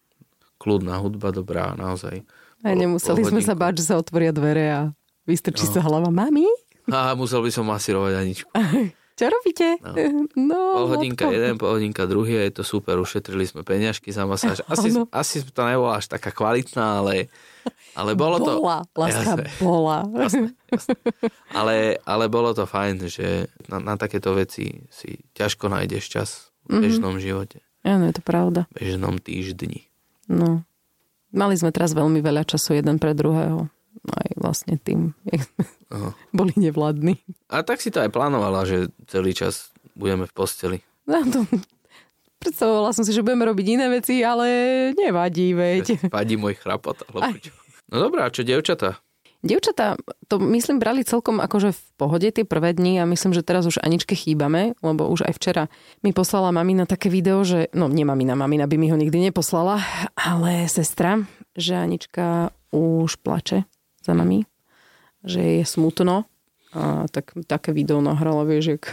kľudná 0.59 0.99
hudba 0.99 1.31
dobrá, 1.31 1.71
naozaj. 1.77 2.25
A 2.61 2.71
nemuseli 2.71 3.21
sme 3.21 3.39
sa 3.39 3.53
báť, 3.53 3.79
že 3.79 3.87
sa 3.87 3.95
otvoria 3.95 4.29
dvere 4.29 4.65
a 4.67 4.79
vystrčí 5.23 5.63
No. 5.65 5.71
sa 5.71 5.81
hlava. 5.81 6.09
Mami, 6.09 6.47
A 6.89 7.13
musel 7.13 7.39
by 7.39 7.49
som 7.49 7.63
masírovať 7.63 8.13
Aničku. 8.15 8.49
čo 9.19 9.25
robíte? 9.27 9.77
No, 10.33 10.57
Pol 10.75 10.85
hodinka 10.89 11.23
lopko. 11.23 11.35
jeden, 11.35 11.53
pol 11.55 11.71
hodinka 11.71 12.03
druhý 12.03 12.39
je 12.41 12.51
to 12.51 12.63
super. 12.63 12.95
Ušetrili 12.95 13.43
sme 13.43 13.61
peňažky 13.61 14.09
za 14.09 14.23
masáž. 14.23 14.63
Asi, 14.65 14.89
Áno. 14.89 15.05
asi 15.09 15.43
to 15.43 15.61
nebola 15.61 15.99
až 15.99 16.09
taká 16.09 16.31
kvalitná, 16.31 16.99
ale, 16.99 17.29
ale 17.93 18.11
bolo 18.13 18.39
to... 18.39 18.57
Bola, 18.57 18.87
láska 18.91 19.37
Jasné, 19.37 19.45
bola. 19.59 19.97
jasné, 20.17 20.47
jasné. 20.65 20.93
Ale, 21.51 21.75
ale 22.01 22.25
bolo 22.25 22.51
to 22.51 22.63
fajn, 22.63 22.95
že 23.05 23.27
na, 23.67 23.77
na 23.77 23.95
takéto 23.95 24.33
veci 24.33 24.87
si 24.87 25.19
ťažko 25.31 25.67
nájdeš 25.67 26.03
čas 26.07 26.29
v 26.65 26.79
bežnom 26.81 27.19
živote, 27.19 27.59
Áno, 27.81 28.05
je 28.05 28.15
to 28.15 28.23
pravda. 28.23 28.65
v 28.71 28.81
bežnom 28.81 29.17
týždni. 29.17 29.91
No. 30.25 30.63
Mali 31.29 31.53
sme 31.57 31.69
teraz 31.69 31.93
veľmi 31.93 32.19
veľa 32.25 32.45
času 32.45 32.77
jeden 32.77 32.97
pre 32.97 33.13
druhého. 33.13 33.69
Aj 34.09 34.29
vlastne 34.39 34.79
tým, 34.79 35.13
jak 35.27 35.45
sme 35.45 35.61
Aha. 35.91 36.09
boli 36.37 36.53
nevládni. 36.55 37.19
A 37.51 37.61
tak 37.61 37.83
si 37.83 37.93
to 37.93 38.01
aj 38.01 38.09
plánovala, 38.09 38.65
že 38.65 38.89
celý 39.09 39.35
čas 39.35 39.69
budeme 39.93 40.25
v 40.25 40.33
posteli. 40.33 40.77
No, 41.09 41.21
to, 41.27 41.45
predstavovala 42.39 42.95
som 42.95 43.03
si, 43.03 43.11
že 43.11 43.25
budeme 43.25 43.45
robiť 43.45 43.65
iné 43.75 43.85
veci, 43.91 44.23
ale 44.23 44.47
nevadí, 44.95 45.51
veď. 45.53 46.09
Padí 46.13 46.39
môj 46.39 46.55
chrapot. 46.57 46.95
Alebo 47.11 47.37
čo. 47.37 47.51
No 47.89 48.05
dobrá, 48.07 48.29
a 48.29 48.33
čo 48.33 48.45
dievčatá? 48.45 49.01
Dievčatá 49.39 49.95
to 50.27 50.35
myslím 50.51 50.83
brali 50.83 51.07
celkom 51.07 51.39
akože 51.39 51.71
v 51.71 51.81
pohode 51.95 52.27
tie 52.27 52.43
prvé 52.43 52.75
dni 52.75 52.99
a 52.99 53.07
myslím, 53.07 53.31
že 53.31 53.39
teraz 53.39 53.63
už 53.63 53.79
Aničke 53.79 54.11
chýbame, 54.11 54.75
lebo 54.83 55.07
už 55.07 55.31
aj 55.31 55.33
včera 55.39 55.63
mi 56.03 56.11
poslala 56.11 56.51
mamina 56.51 56.83
také 56.83 57.07
video, 57.07 57.47
že, 57.47 57.71
no 57.71 57.87
nie 57.87 58.03
mamina, 58.03 58.35
mamina 58.35 58.67
by 58.67 58.75
mi 58.75 58.91
ho 58.91 58.99
nikdy 58.99 59.31
neposlala, 59.31 59.79
ale 60.19 60.67
sestra, 60.67 61.23
že 61.55 61.79
Anička 61.79 62.51
už 62.75 63.23
plače 63.23 63.63
za 64.03 64.11
nami, 64.11 64.43
že 65.23 65.39
je 65.39 65.63
smutno 65.63 66.27
a 66.75 67.07
tak, 67.07 67.31
také 67.47 67.71
video 67.71 68.03
nahrala, 68.03 68.43
vieš, 68.43 68.75
jak, 68.75 68.83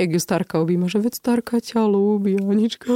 jak 0.00 0.08
ju 0.08 0.20
Starka 0.24 0.56
objíma, 0.58 0.88
že 0.88 1.04
veď 1.04 1.20
Starka 1.20 1.60
ťa 1.60 1.84
ľúbi, 1.84 2.40
Anička. 2.40 2.88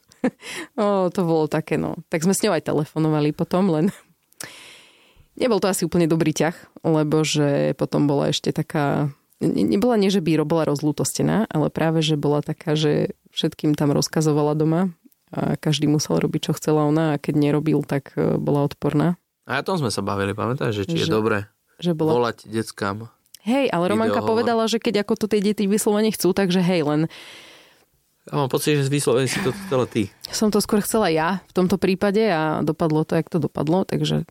o, 0.80 1.12
to 1.12 1.20
bolo 1.28 1.44
také, 1.44 1.76
no. 1.76 2.00
Tak 2.08 2.24
sme 2.24 2.32
s 2.32 2.40
ňou 2.40 2.56
aj 2.56 2.66
telefonovali 2.66 3.36
potom, 3.36 3.68
len 3.68 3.92
Nebol 5.32 5.58
to 5.58 5.66
asi 5.66 5.82
úplne 5.82 6.04
dobrý 6.04 6.30
ťah, 6.30 6.54
lebo 6.82 7.22
že 7.22 7.72
potom 7.74 8.04
bola 8.04 8.28
ešte 8.28 8.52
taká... 8.52 9.08
ne- 9.40 9.64
Nebola 9.64 9.96
nie, 9.96 10.12
že 10.12 10.20
by 10.20 10.44
bola 10.44 10.68
rozlútostená, 10.68 11.48
ale 11.48 11.68
práve, 11.68 12.00
že 12.00 12.14
bola 12.14 12.40
taká, 12.40 12.74
že 12.74 13.16
všetkým 13.30 13.72
tam 13.72 13.90
rozkazovala 13.90 14.52
doma 14.52 14.92
a 15.32 15.56
každý 15.56 15.88
musel 15.88 16.20
robiť, 16.20 16.40
čo 16.44 16.56
chcela 16.56 16.84
ona 16.84 17.16
a 17.16 17.20
keď 17.20 17.34
nerobil, 17.40 17.80
tak 17.82 18.12
e, 18.14 18.36
bola 18.36 18.68
odporná. 18.68 19.16
A 19.48 19.58
o 19.58 19.64
tom 19.64 19.80
sme 19.80 19.88
sa 19.88 20.04
bavili, 20.04 20.36
pamätáš, 20.36 20.84
že 20.84 20.86
či 20.86 20.96
je 21.00 21.08
Že- 21.08 21.14
dobré 21.14 21.38
Že 21.80 21.92
bola... 21.96 22.10
volať 22.12 22.44
deckám. 22.46 23.08
Hej, 23.42 23.72
ale 23.72 23.84
Romanka 23.88 24.20
Videohovor. 24.20 24.30
povedala, 24.38 24.64
že 24.68 24.78
keď 24.78 25.02
ako 25.02 25.14
to 25.16 25.26
tie 25.26 25.40
deti 25.42 25.64
vyslovene 25.64 26.12
chcú, 26.12 26.30
takže 26.30 26.60
hej, 26.60 26.84
len 26.84 27.00
Ja 28.22 28.38
mám 28.38 28.46
pocit, 28.46 28.78
že 28.78 28.86
vyslovene 28.86 29.26
si 29.26 29.40
to 29.40 29.50
chcela 29.50 29.82
ty. 29.82 30.12
som 30.30 30.46
to 30.46 30.62
skôr 30.62 30.78
chcela 30.78 31.08
ja 31.08 31.42
v 31.48 31.52
tomto 31.52 31.74
prípade 31.74 32.22
a 32.22 32.62
dopadlo 32.62 33.02
to, 33.02 33.18
jak 33.18 33.26
to 33.26 33.40
dopadlo, 33.40 33.82
takže 33.82 34.28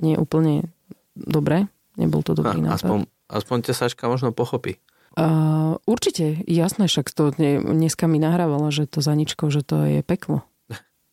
nie 0.00 0.14
úplne 0.14 0.68
dobre. 1.14 1.68
Nebol 1.96 2.20
to 2.20 2.36
dobrý 2.36 2.60
nápad. 2.60 2.76
aspoň, 2.76 2.98
aspoň 3.26 3.58
ťa 3.64 3.72
Saška 3.74 4.04
možno 4.06 4.30
pochopí. 4.30 4.76
Uh, 5.16 5.80
určite, 5.88 6.44
jasné, 6.44 6.84
však 6.86 7.08
to 7.08 7.32
dne, 7.32 7.64
dneska 7.64 8.04
mi 8.04 8.20
nahrávala, 8.20 8.68
že 8.68 8.84
to 8.84 9.00
za 9.00 9.16
ničko, 9.16 9.48
že 9.48 9.64
to 9.64 9.80
je 9.88 10.00
peklo. 10.04 10.44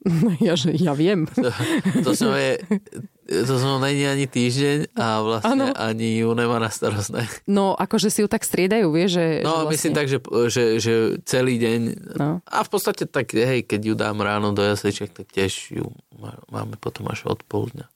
ja, 0.44 0.60
že 0.60 0.76
ja 0.76 0.92
viem. 0.92 1.24
To, 1.32 1.48
to 2.04 2.12
som 2.12 2.36
je, 2.36 2.60
to 3.24 3.56
som 3.56 3.80
není 3.80 4.04
ani 4.04 4.28
týždeň 4.28 4.92
a 5.00 5.24
vlastne 5.24 5.56
Áno. 5.56 5.66
ani 5.72 6.20
ju 6.20 6.36
nemá 6.36 6.60
na 6.60 6.68
starosť. 6.68 7.10
Ne? 7.16 7.24
No, 7.48 7.80
akože 7.80 8.12
si 8.12 8.20
ju 8.20 8.28
tak 8.28 8.44
striedajú, 8.44 8.92
vieš, 8.92 9.16
že... 9.16 9.26
No 9.48 9.64
že 9.64 9.72
myslím 9.72 9.94
tak, 9.96 10.08
že, 10.12 10.20
že, 10.52 10.64
že 10.84 10.94
celý 11.24 11.56
deň 11.56 11.80
No. 12.20 12.44
a 12.44 12.58
v 12.60 12.70
podstate 12.70 13.08
tak, 13.08 13.32
hej, 13.32 13.64
keď 13.64 13.82
ju 13.88 13.94
dám 13.96 14.20
ráno 14.20 14.52
do 14.52 14.60
jasličiek, 14.60 15.08
tak 15.08 15.32
tiež 15.32 15.72
ju 15.72 15.88
má- 16.20 16.44
máme 16.52 16.76
potom 16.76 17.08
až 17.08 17.24
od 17.24 17.40
poludňa. 17.48 17.88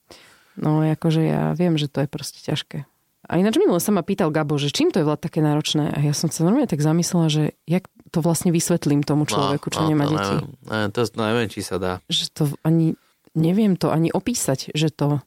No, 0.58 0.82
akože 0.82 1.22
ja 1.22 1.42
viem, 1.54 1.78
že 1.78 1.86
to 1.86 2.02
je 2.02 2.08
proste 2.10 2.42
ťažké. 2.42 2.84
A 3.28 3.36
ináč 3.36 3.60
minule 3.60 3.78
sa 3.78 3.92
ma 3.92 4.00
pýtal 4.00 4.32
Gabo, 4.32 4.56
že 4.56 4.72
čím 4.72 4.88
to 4.88 4.98
je 4.98 5.06
vlad 5.06 5.20
také 5.20 5.44
náročné? 5.44 5.92
A 5.92 5.98
ja 6.00 6.16
som 6.16 6.32
sa 6.32 6.42
normálne 6.42 6.70
tak 6.70 6.80
zamyslela, 6.80 7.28
že 7.28 7.42
jak 7.68 7.84
to 8.08 8.24
vlastne 8.24 8.48
vysvetlím 8.48 9.04
tomu 9.04 9.28
človeku, 9.28 9.68
čo 9.68 9.84
nemá 9.84 10.08
No, 10.08 10.10
to 10.10 10.16
deti. 10.16 10.34
Neviem, 10.64 10.90
to 10.90 11.00
neviem, 11.20 11.48
či 11.52 11.60
sa 11.60 11.76
dá. 11.76 11.92
Že 12.08 12.24
to 12.32 12.42
ani... 12.64 12.96
Neviem 13.36 13.76
to 13.78 13.92
ani 13.92 14.08
opísať, 14.10 14.72
že 14.72 14.88
to... 14.90 15.20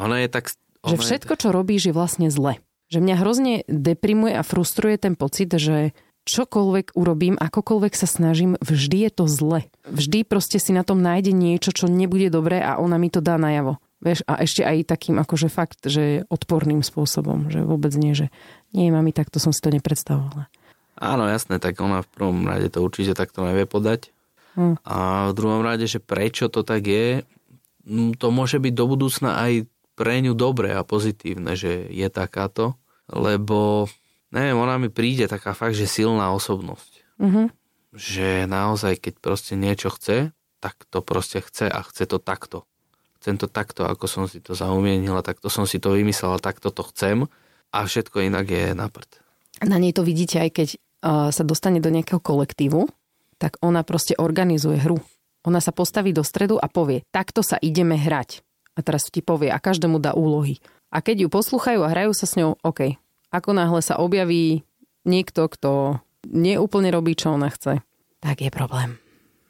Ono 0.00 0.16
je 0.16 0.26
tak... 0.32 0.50
Že 0.82 0.96
ono 0.96 1.02
všetko, 1.04 1.34
čo 1.36 1.48
robíš, 1.52 1.92
je 1.92 1.94
vlastne 1.94 2.26
zle. 2.32 2.58
Že 2.88 2.98
mňa 3.04 3.14
hrozne 3.20 3.52
deprimuje 3.68 4.34
a 4.34 4.42
frustruje 4.42 4.96
ten 4.96 5.14
pocit, 5.14 5.52
že 5.52 5.92
čokoľvek 6.26 6.96
urobím, 6.96 7.34
akokoľvek 7.36 7.92
sa 7.92 8.08
snažím, 8.08 8.54
vždy 8.62 9.06
je 9.06 9.10
to 9.12 9.24
zle. 9.26 9.60
Vždy 9.86 10.24
proste 10.24 10.62
si 10.62 10.70
na 10.70 10.86
tom 10.86 11.02
nájde 11.02 11.34
niečo, 11.34 11.74
čo 11.74 11.90
nebude 11.90 12.30
dobré 12.30 12.62
a 12.62 12.78
ona 12.78 12.96
mi 12.96 13.10
to 13.10 13.18
dá 13.18 13.36
najavo. 13.38 13.81
Vieš, 14.02 14.26
a 14.26 14.42
ešte 14.42 14.66
aj 14.66 14.90
takým 14.90 15.22
akože 15.22 15.46
fakt, 15.46 15.86
že 15.86 16.26
odporným 16.26 16.82
spôsobom, 16.82 17.54
že 17.54 17.62
vôbec 17.62 17.94
nie, 17.94 18.18
že 18.18 18.34
nie, 18.74 18.90
mami, 18.90 19.14
tak 19.14 19.30
to 19.30 19.38
som 19.38 19.54
si 19.54 19.62
to 19.62 19.70
nepredstavovala. 19.70 20.50
Áno, 20.98 21.30
jasné, 21.30 21.62
tak 21.62 21.78
ona 21.78 22.02
v 22.02 22.10
prvom 22.10 22.42
rade 22.42 22.66
to 22.66 22.82
určite 22.82 23.14
takto 23.14 23.46
nevie 23.46 23.62
podať. 23.62 24.10
Hm. 24.58 24.82
A 24.82 25.30
v 25.30 25.36
druhom 25.38 25.62
rade, 25.62 25.86
že 25.86 26.02
prečo 26.02 26.50
to 26.50 26.66
tak 26.66 26.82
je, 26.82 27.22
mm, 27.86 28.18
to 28.18 28.34
môže 28.34 28.58
byť 28.58 28.74
do 28.74 28.84
budúcna 28.90 29.38
aj 29.38 29.70
pre 29.94 30.18
ňu 30.18 30.34
dobré 30.34 30.74
a 30.74 30.82
pozitívne, 30.82 31.54
že 31.54 31.86
je 31.86 32.08
takáto, 32.10 32.74
lebo 33.06 33.86
neviem, 34.34 34.58
ona 34.58 34.82
mi 34.82 34.90
príde 34.90 35.30
taká 35.30 35.54
fakt, 35.54 35.78
že 35.78 35.86
silná 35.86 36.34
osobnosť. 36.34 36.92
Mm-hmm. 37.22 37.46
Že 37.94 38.28
naozaj, 38.50 38.98
keď 38.98 39.14
proste 39.22 39.54
niečo 39.54 39.94
chce, 39.94 40.34
tak 40.58 40.74
to 40.90 41.06
proste 41.06 41.38
chce 41.38 41.70
a 41.70 41.86
chce 41.86 42.10
to 42.10 42.18
takto 42.18 42.66
chcem 43.22 43.38
to 43.38 43.46
takto, 43.46 43.86
ako 43.86 44.10
som 44.10 44.26
si 44.26 44.42
to 44.42 44.58
zaumienila, 44.58 45.22
takto 45.22 45.46
som 45.46 45.62
si 45.62 45.78
to 45.78 45.94
vymyslela, 45.94 46.42
takto 46.42 46.74
to 46.74 46.82
chcem 46.90 47.30
a 47.70 47.78
všetko 47.86 48.18
inak 48.26 48.50
je 48.50 48.74
na 48.74 48.90
prd. 48.90 49.22
Na 49.62 49.78
nej 49.78 49.94
to 49.94 50.02
vidíte 50.02 50.42
aj 50.42 50.50
keď 50.50 50.68
uh, 50.74 51.30
sa 51.30 51.46
dostane 51.46 51.78
do 51.78 51.86
nejakého 51.86 52.18
kolektívu, 52.18 52.90
tak 53.38 53.62
ona 53.62 53.86
proste 53.86 54.18
organizuje 54.18 54.82
hru. 54.82 54.98
Ona 55.46 55.62
sa 55.62 55.70
postaví 55.70 56.10
do 56.10 56.26
stredu 56.26 56.58
a 56.58 56.66
povie, 56.66 57.06
takto 57.14 57.46
sa 57.46 57.62
ideme 57.62 57.94
hrať. 57.94 58.42
A 58.74 58.82
teraz 58.82 59.06
ti 59.06 59.22
povie 59.22 59.54
a 59.54 59.62
každému 59.62 60.02
dá 60.02 60.18
úlohy. 60.18 60.58
A 60.90 60.98
keď 60.98 61.26
ju 61.26 61.28
posluchajú 61.30 61.80
a 61.86 61.92
hrajú 61.92 62.12
sa 62.14 62.26
s 62.26 62.34
ňou, 62.38 62.58
OK. 62.62 62.98
Ako 63.30 63.54
náhle 63.54 63.80
sa 63.80 63.98
objaví 64.02 64.66
niekto, 65.06 65.46
kto 65.46 66.02
neúplne 66.28 66.90
robí, 66.90 67.18
čo 67.18 67.34
ona 67.34 67.50
chce, 67.50 67.82
tak 68.22 68.42
je 68.42 68.50
problém. 68.52 68.98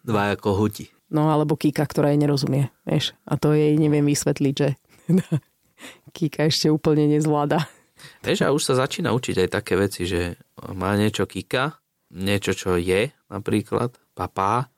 Dva 0.03 0.33
ako 0.35 0.57
huti. 0.57 0.89
No 1.13 1.29
alebo 1.29 1.61
Kika, 1.61 1.85
ktorá 1.85 2.11
jej 2.11 2.21
nerozumie, 2.21 2.73
vieš. 2.89 3.13
A 3.29 3.37
to 3.37 3.53
jej 3.53 3.77
neviem 3.77 4.09
vysvetliť, 4.09 4.55
že 4.57 4.69
Kika 6.17 6.49
ešte 6.49 6.73
úplne 6.73 7.05
nezvláda. 7.05 7.69
Vieš, 8.25 8.49
a 8.49 8.51
už 8.51 8.63
sa 8.65 8.75
začína 8.81 9.15
učiť 9.15 9.47
aj 9.47 9.49
také 9.53 9.77
veci, 9.79 10.09
že 10.09 10.41
má 10.73 10.97
niečo 10.97 11.29
Kika, 11.29 11.79
niečo, 12.17 12.57
čo 12.57 12.81
je 12.81 13.13
napríklad, 13.31 13.95
papá, 14.17 14.73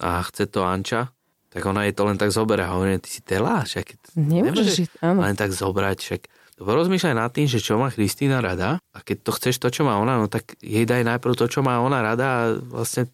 a 0.00 0.24
chce 0.24 0.48
to 0.48 0.64
Anča, 0.64 1.12
tak 1.50 1.66
ona 1.66 1.84
jej 1.84 1.94
to 1.96 2.06
len 2.06 2.16
tak 2.16 2.30
zoberie 2.32 2.64
a 2.64 2.72
hovorí, 2.72 2.96
ty 3.02 3.10
si 3.10 3.20
telá, 3.20 3.66
však 3.66 4.16
nemôžeš 4.16 5.02
áno. 5.02 5.26
len 5.26 5.34
tak 5.34 5.50
zobrať, 5.50 5.98
však 5.98 6.22
porozmýšľaj 6.60 7.16
nad 7.16 7.32
tým, 7.32 7.48
že 7.48 7.60
čo 7.60 7.80
má 7.80 7.88
Kristýna 7.92 8.38
rada 8.38 8.78
a 8.92 8.98
keď 9.00 9.16
to 9.24 9.30
chceš 9.36 9.56
to, 9.60 9.68
čo 9.72 9.82
má 9.84 9.96
ona, 9.98 10.20
no 10.20 10.28
tak 10.28 10.56
jej 10.60 10.84
daj 10.84 11.04
najprv 11.04 11.34
to, 11.36 11.48
čo 11.48 11.60
má 11.64 11.80
ona 11.80 12.04
rada 12.04 12.26
a 12.28 12.42
vlastne 12.56 13.10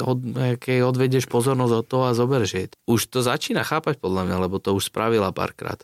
od, 0.00 0.18
keď 0.56 0.88
odvedieš 0.88 1.28
pozornosť 1.28 1.74
od 1.74 1.86
toho 1.86 2.04
a 2.08 2.16
zoberieš 2.16 2.52
jej. 2.54 2.66
Už 2.88 3.10
to 3.10 3.20
začína 3.20 3.66
chápať 3.66 4.00
podľa 4.00 4.24
mňa, 4.24 4.36
lebo 4.48 4.56
to 4.62 4.72
už 4.72 4.88
spravila 4.88 5.34
párkrát. 5.34 5.82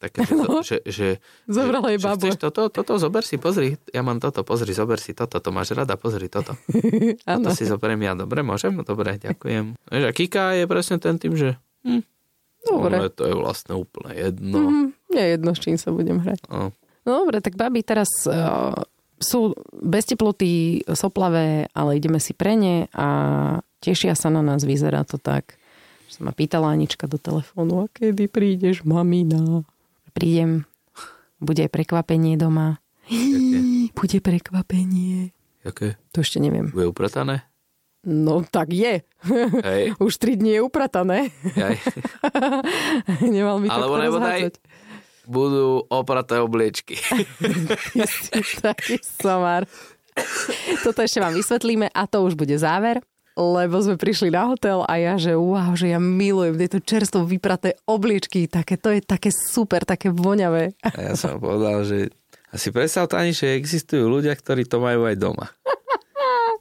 Také, 0.00 0.24
no, 0.32 0.64
že, 0.68 0.80
že, 0.88 1.20
Zobrala 1.44 1.92
jej 1.92 2.00
babu. 2.00 2.32
Toto, 2.32 2.72
toto, 2.72 2.96
zober 2.96 3.20
si, 3.20 3.36
pozri, 3.36 3.76
ja 3.92 4.00
mám 4.00 4.16
toto, 4.16 4.40
pozri, 4.48 4.72
zober 4.72 4.96
si 4.96 5.12
toto, 5.12 5.36
to 5.44 5.52
máš 5.52 5.76
rada, 5.76 6.00
pozri 6.00 6.32
toto. 6.32 6.56
toto 7.28 7.50
si 7.52 7.68
zoberiem 7.68 8.08
ja, 8.08 8.16
dobre, 8.16 8.40
môžem? 8.40 8.80
Dobre, 8.80 9.20
ďakujem. 9.20 9.76
A 9.92 10.10
Kika 10.16 10.56
je 10.56 10.64
presne 10.64 10.96
ten 10.96 11.20
tým, 11.20 11.36
že 11.36 11.60
hm, 11.84 12.00
Dobre. 12.60 12.96
No, 12.96 13.08
to 13.08 13.24
je 13.24 13.34
vlastne 13.36 13.72
úplne 13.72 14.12
jedno. 14.12 14.58
Mm, 14.60 14.88
nie 15.16 15.24
jedno, 15.36 15.50
s 15.56 15.60
čím 15.64 15.76
sa 15.80 15.92
budem 15.92 16.20
hrať. 16.20 16.44
No. 16.52 16.76
No 17.08 17.24
dobre, 17.24 17.40
tak 17.40 17.56
babi 17.56 17.80
teraz 17.80 18.08
uh, 18.28 18.76
sú 19.20 19.52
bez 19.76 20.08
teploty, 20.08 20.80
soplavé, 20.96 21.68
ale 21.76 22.00
ideme 22.00 22.16
si 22.16 22.32
pre 22.32 22.56
ne 22.56 22.88
a 22.96 23.08
tešia 23.84 24.16
sa 24.16 24.32
na 24.32 24.40
nás, 24.40 24.64
vyzerá 24.64 25.04
to 25.04 25.20
tak. 25.20 25.60
Že 26.08 26.12
sa 26.16 26.20
ma 26.24 26.32
pýtala 26.32 26.72
Anička 26.72 27.04
do 27.04 27.20
telefónu, 27.20 27.84
a 27.84 27.86
kedy 27.92 28.26
prídeš, 28.32 28.82
mamina? 28.82 29.62
Prídem, 30.16 30.64
bude 31.38 31.68
prekvapenie 31.68 32.40
doma. 32.40 32.80
Jaké? 33.06 33.60
Bude 34.00 34.18
prekvapenie. 34.22 35.34
Jaké? 35.66 35.98
To 36.14 36.22
ešte 36.24 36.40
neviem. 36.40 36.70
Bude 36.72 36.88
upratané? 36.88 37.50
No 38.06 38.40
tak 38.40 38.72
je. 38.72 39.04
Hej. 39.60 39.92
Už 40.04 40.16
tri 40.16 40.40
dní 40.40 40.56
je 40.56 40.60
upratané. 40.64 41.28
Nemal 43.34 43.60
mi 43.60 43.68
Alebo 43.68 44.00
nebodaj, 44.00 44.56
budú 45.28 45.84
opraté 45.88 46.40
obliečky. 46.40 46.96
Ty 47.96 48.40
si 48.40 48.56
taký 48.60 48.96
somar. 49.02 49.64
Toto 50.84 51.00
ešte 51.00 51.22
vám 51.22 51.32
vysvetlíme 51.32 51.88
a 51.92 52.02
to 52.04 52.24
už 52.24 52.36
bude 52.36 52.56
záver 52.60 53.00
lebo 53.40 53.80
sme 53.80 53.96
prišli 53.96 54.28
na 54.28 54.52
hotel 54.52 54.84
a 54.84 54.92
ja, 55.00 55.14
že 55.16 55.32
wow, 55.32 55.72
že 55.72 55.94
ja 55.94 56.02
milujem 56.02 56.60
tieto 56.60 56.82
čerstvo 56.82 57.24
vypraté 57.24 57.78
obliečky, 57.88 58.50
také, 58.50 58.76
to 58.76 58.92
je 58.92 59.00
také 59.00 59.32
super, 59.32 59.86
také 59.88 60.12
voňavé. 60.12 60.76
A 60.84 60.98
ja 61.00 61.14
som 61.16 61.40
povedal, 61.40 61.86
že 61.86 62.12
asi 62.50 62.68
predstav 62.74 63.08
ani, 63.16 63.32
že 63.32 63.56
existujú 63.56 64.10
ľudia, 64.10 64.34
ktorí 64.34 64.66
to 64.66 64.82
majú 64.82 65.06
aj 65.06 65.16
doma. 65.16 65.46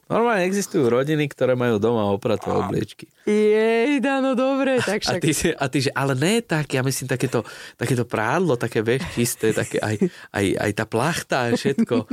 Normálne 0.10 0.50
existujú 0.50 0.90
rodiny, 0.90 1.30
ktoré 1.30 1.54
majú 1.54 1.78
doma 1.78 2.10
opraté 2.10 2.50
obliečky. 2.50 3.06
Jej, 3.30 4.02
no 4.02 4.34
dobre, 4.34 4.82
tak 4.82 5.06
však... 5.06 5.22
A 5.22 5.24
ty, 5.24 5.32
a 5.54 5.66
ty, 5.70 5.78
že, 5.86 5.92
ale 5.94 6.18
ne 6.18 6.42
tak, 6.42 6.66
ja 6.74 6.82
myslím 6.82 7.06
takéto, 7.06 7.46
takéto 7.78 8.10
prádlo, 8.10 8.58
také 8.58 8.82
vieš, 8.82 9.06
čisté, 9.14 9.54
také 9.54 9.78
aj, 9.78 10.02
aj, 10.34 10.46
aj 10.66 10.72
tá 10.74 10.86
plachta 10.90 11.38
a 11.46 11.54
všetko. 11.54 12.10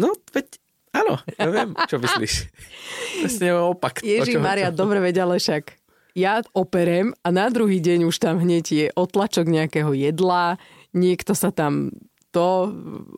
No, 0.00 0.16
veď, 0.32 0.46
áno, 0.96 1.20
ja 1.36 1.46
viem, 1.52 1.70
čo 1.84 2.00
myslíš. 2.00 2.34
Presne 3.20 3.60
opak. 3.60 4.00
Ježi 4.00 4.40
Maria, 4.40 4.72
dobre 4.72 5.04
veď, 5.04 5.28
ale 5.28 5.36
však 5.36 5.76
ja 6.16 6.40
operem 6.56 7.12
a 7.20 7.28
na 7.28 7.52
druhý 7.52 7.78
deň 7.78 8.08
už 8.08 8.24
tam 8.24 8.40
hneď 8.40 8.64
je 8.72 8.86
otlačok 8.96 9.46
nejakého 9.46 9.92
jedla, 9.92 10.56
niekto 10.96 11.36
sa 11.36 11.52
tam 11.52 11.92
to, 12.30 12.72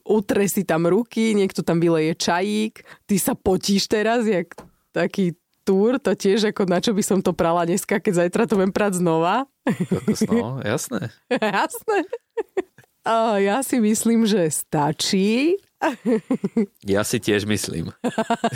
utre 0.06 0.46
si 0.46 0.62
tam 0.62 0.86
ruky, 0.86 1.34
niekto 1.34 1.66
tam 1.66 1.82
vyleje 1.82 2.14
čajík, 2.14 2.82
ty 3.06 3.16
sa 3.18 3.34
potíš 3.34 3.90
teraz, 3.90 4.26
jak 4.26 4.54
taký 4.94 5.34
túr, 5.64 6.02
to 6.02 6.16
tiež 6.16 6.50
ako 6.50 6.66
na 6.66 6.82
čo 6.82 6.90
by 6.96 7.02
som 7.04 7.18
to 7.22 7.30
prala 7.30 7.62
dneska, 7.62 8.02
keď 8.02 8.26
zajtra 8.26 8.42
to 8.50 8.58
viem 8.58 8.74
prať 8.74 8.98
znova. 8.98 9.46
No, 10.26 10.58
jasné. 10.64 11.14
jasné. 11.30 11.98
A 13.06 13.38
ja 13.38 13.62
si 13.62 13.78
myslím, 13.78 14.26
že 14.26 14.50
stačí. 14.50 15.56
ja 16.84 17.02
si 17.06 17.16
tiež 17.22 17.48
myslím. 17.48 17.94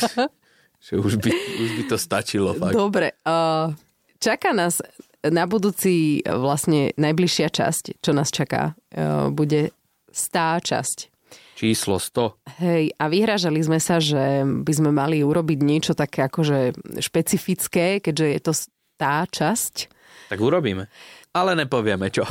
že 0.85 0.95
už 1.01 1.17
by, 1.23 1.31
už 1.33 1.71
by 1.81 1.83
to 1.89 1.97
stačilo. 1.97 2.53
Fakt. 2.53 2.77
Dobre. 2.77 3.17
Uh, 3.25 3.73
čaká 4.21 4.53
nás 4.53 4.85
na 5.25 5.49
budúci 5.49 6.21
vlastne 6.29 6.93
najbližšia 7.01 7.49
časť, 7.49 8.05
čo 8.05 8.11
nás 8.13 8.29
čaká, 8.29 8.77
uh, 8.77 9.33
bude 9.33 9.73
stá 10.15 10.63
časť. 10.63 11.11
Číslo 11.59 11.99
100. 11.99 12.63
Hej, 12.63 12.95
a 12.99 13.05
vyhražali 13.11 13.59
sme 13.63 13.83
sa, 13.83 13.99
že 13.99 14.47
by 14.47 14.73
sme 14.75 14.91
mali 14.95 15.23
urobiť 15.23 15.59
niečo 15.63 15.93
také 15.95 16.27
akože 16.27 16.75
špecifické, 17.03 17.99
keďže 17.99 18.27
je 18.27 18.41
to 18.43 18.53
tá 18.99 19.27
časť. 19.27 19.91
Tak 20.31 20.39
urobíme. 20.39 20.87
Ale 21.35 21.59
nepovieme 21.59 22.11
čo. 22.15 22.23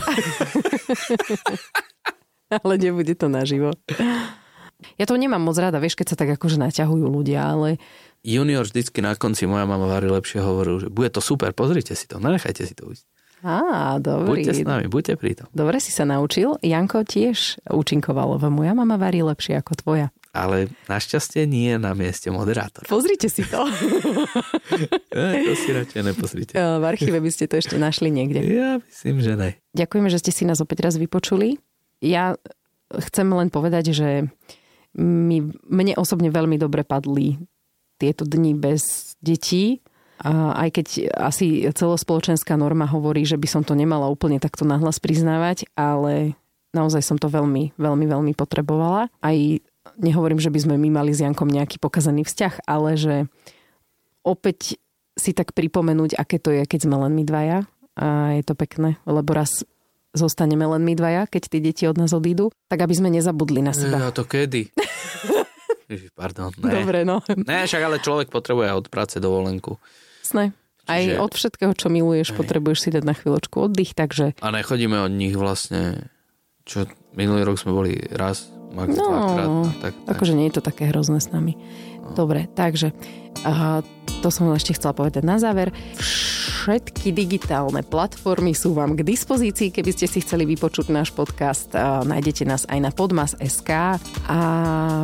ale 2.64 2.74
nebude 2.80 3.16
to 3.20 3.28
naživo. 3.28 3.76
Ja 5.00 5.08
to 5.08 5.16
nemám 5.16 5.40
moc 5.40 5.56
rada, 5.56 5.80
vieš, 5.80 5.96
keď 5.96 6.16
sa 6.16 6.20
tak 6.20 6.36
akože 6.36 6.60
naťahujú 6.60 7.08
ľudia, 7.08 7.56
ale... 7.56 7.80
Junior 8.24 8.64
vždycky 8.68 9.04
na 9.04 9.16
konci, 9.16 9.48
moja 9.48 9.68
mama 9.68 9.88
varí 9.88 10.08
lepšie, 10.08 10.40
hovoril, 10.40 10.88
že 10.88 10.88
bude 10.92 11.12
to 11.12 11.20
super, 11.20 11.52
pozrite 11.56 11.96
si 11.96 12.08
to, 12.08 12.20
nenechajte 12.20 12.64
si 12.64 12.76
to 12.76 12.92
ujsť. 12.92 13.04
Á, 13.44 14.00
dobrý. 14.00 14.48
Buďte 14.48 14.54
s 14.56 14.64
nami, 14.64 14.88
buďte 14.88 15.14
pri 15.20 15.32
tom. 15.36 15.48
Dobre 15.52 15.84
si 15.84 15.92
sa 15.92 16.08
naučil. 16.08 16.56
Janko 16.64 17.04
tiež 17.04 17.60
účinkoval, 17.68 18.40
lebo 18.40 18.48
moja 18.48 18.72
mama 18.72 18.96
varí 18.96 19.20
lepšie 19.20 19.60
ako 19.60 19.76
tvoja. 19.84 20.08
Ale 20.32 20.72
našťastie 20.90 21.46
nie 21.46 21.76
na 21.78 21.94
mieste 21.94 22.32
moderátora. 22.32 22.88
Pozrite 22.88 23.28
si 23.28 23.44
to. 23.46 23.68
ja, 25.14 25.44
to 25.46 25.54
si 25.60 25.70
radšej 25.70 26.02
nepozrite. 26.08 26.54
V 26.56 26.84
archíve 26.88 27.20
by 27.20 27.30
ste 27.30 27.46
to 27.46 27.60
ešte 27.60 27.76
našli 27.78 28.10
niekde. 28.10 28.42
Ja 28.42 28.82
myslím, 28.82 29.22
že 29.22 29.36
ne. 29.38 29.50
Ďakujeme, 29.78 30.10
že 30.10 30.24
ste 30.24 30.32
si 30.34 30.48
nás 30.48 30.58
opäť 30.64 30.90
raz 30.90 30.96
vypočuli. 30.98 31.62
Ja 32.02 32.40
chcem 32.90 33.28
len 33.30 33.54
povedať, 33.54 33.94
že 33.94 34.10
mi, 34.98 35.44
mne 35.70 35.94
osobne 36.00 36.32
veľmi 36.32 36.58
dobre 36.58 36.82
padli 36.82 37.38
tieto 38.02 38.26
dni 38.26 38.58
bez 38.58 39.14
detí 39.22 39.86
aj 40.32 40.70
keď 40.72 40.88
asi 41.20 41.68
celospoločenská 41.68 42.56
norma 42.56 42.88
hovorí, 42.88 43.28
že 43.28 43.36
by 43.36 43.48
som 43.48 43.62
to 43.68 43.76
nemala 43.76 44.08
úplne 44.08 44.40
takto 44.40 44.64
nahlas 44.64 45.04
priznávať, 45.04 45.68
ale 45.76 46.40
naozaj 46.72 47.04
som 47.04 47.18
to 47.20 47.28
veľmi, 47.28 47.76
veľmi, 47.76 48.06
veľmi 48.08 48.34
potrebovala. 48.34 49.12
Aj 49.20 49.38
nehovorím, 50.00 50.40
že 50.40 50.50
by 50.50 50.60
sme 50.64 50.76
my 50.80 50.90
mali 51.04 51.12
s 51.12 51.20
Jankom 51.20 51.52
nejaký 51.52 51.78
pokazaný 51.78 52.24
vzťah, 52.24 52.64
ale 52.64 52.96
že 52.96 53.16
opäť 54.24 54.80
si 55.14 55.36
tak 55.36 55.54
pripomenúť, 55.54 56.18
aké 56.18 56.42
to 56.42 56.50
je, 56.50 56.64
keď 56.66 56.90
sme 56.90 56.96
len 56.98 57.14
my 57.14 57.24
dvaja. 57.28 57.60
A 57.94 58.34
je 58.34 58.44
to 58.48 58.58
pekné, 58.58 58.98
lebo 59.06 59.38
raz 59.38 59.62
zostaneme 60.18 60.66
len 60.66 60.82
my 60.82 60.94
dvaja, 60.98 61.30
keď 61.30 61.44
tie 61.46 61.62
deti 61.62 61.84
od 61.86 61.98
nás 61.98 62.10
odídu, 62.14 62.50
tak 62.66 62.82
aby 62.82 62.94
sme 62.94 63.14
nezabudli 63.14 63.62
na 63.62 63.74
seba. 63.74 64.10
Ja 64.10 64.10
to 64.10 64.26
kedy? 64.26 64.74
Pardon, 66.18 66.50
ne. 66.58 66.74
Dobre, 66.74 67.06
no. 67.06 67.22
Ne, 67.46 67.70
však 67.70 67.82
ale 67.86 68.02
človek 68.02 68.34
potrebuje 68.34 68.74
od 68.74 68.88
práce 68.90 69.22
dovolenku. 69.22 69.78
Sne. 70.24 70.56
Aj 70.84 71.00
Čiže- 71.00 71.20
od 71.20 71.32
všetkého, 71.32 71.74
čo 71.76 71.88
miluješ, 71.88 72.32
Hej. 72.32 72.38
potrebuješ 72.40 72.80
si 72.80 72.90
dať 72.90 73.04
na 73.04 73.14
chvíľočku 73.14 73.56
oddych, 73.62 73.92
takže 73.94 74.36
A 74.40 74.48
nechodíme 74.50 75.00
od 75.00 75.12
nich 75.12 75.32
vlastne, 75.32 76.12
čo 76.64 76.84
minulý 77.14 77.44
rok 77.44 77.56
sme 77.56 77.72
boli 77.72 77.96
raz, 78.12 78.48
max 78.72 78.92
No, 78.92 79.06
dvakrát. 79.06 79.48
A 79.48 79.72
tak, 79.80 79.94
tak. 80.04 80.12
akože 80.12 80.34
nie 80.34 80.48
je 80.48 80.56
to 80.58 80.64
také 80.64 80.88
hrozné 80.88 81.20
s 81.20 81.30
nami. 81.30 81.56
Dobre, 82.16 82.52
takže 82.52 82.92
a 83.48 83.80
to 84.20 84.28
som 84.28 84.52
ešte 84.52 84.76
chcela 84.76 84.92
povedať 84.92 85.24
na 85.24 85.40
záver. 85.40 85.72
Všetky 85.96 87.12
digitálne 87.12 87.80
platformy 87.80 88.52
sú 88.52 88.72
vám 88.72 88.96
k 88.96 89.04
dispozícii, 89.04 89.72
keby 89.72 89.88
ste 89.90 90.08
si 90.08 90.20
chceli 90.20 90.44
vypočuť 90.46 90.88
náš 90.90 91.12
podcast. 91.12 91.72
A 91.72 92.04
nájdete 92.04 92.44
nás 92.44 92.68
aj 92.68 92.80
na 92.80 92.92
podmas.sk 92.92 93.72
a 94.28 94.38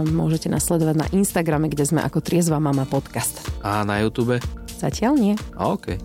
môžete 0.06 0.48
nás 0.48 0.64
sledovať 0.64 0.96
na 0.98 1.08
Instagrame, 1.10 1.68
kde 1.68 1.84
sme 1.84 2.00
ako 2.00 2.20
Triezva 2.20 2.60
mama 2.60 2.84
podcast. 2.84 3.44
A 3.60 3.84
na 3.84 4.00
YouTube? 4.00 4.40
Zatiaľ 4.80 5.14
nie. 5.20 5.34
A 5.60 5.76
OK. 5.76 6.00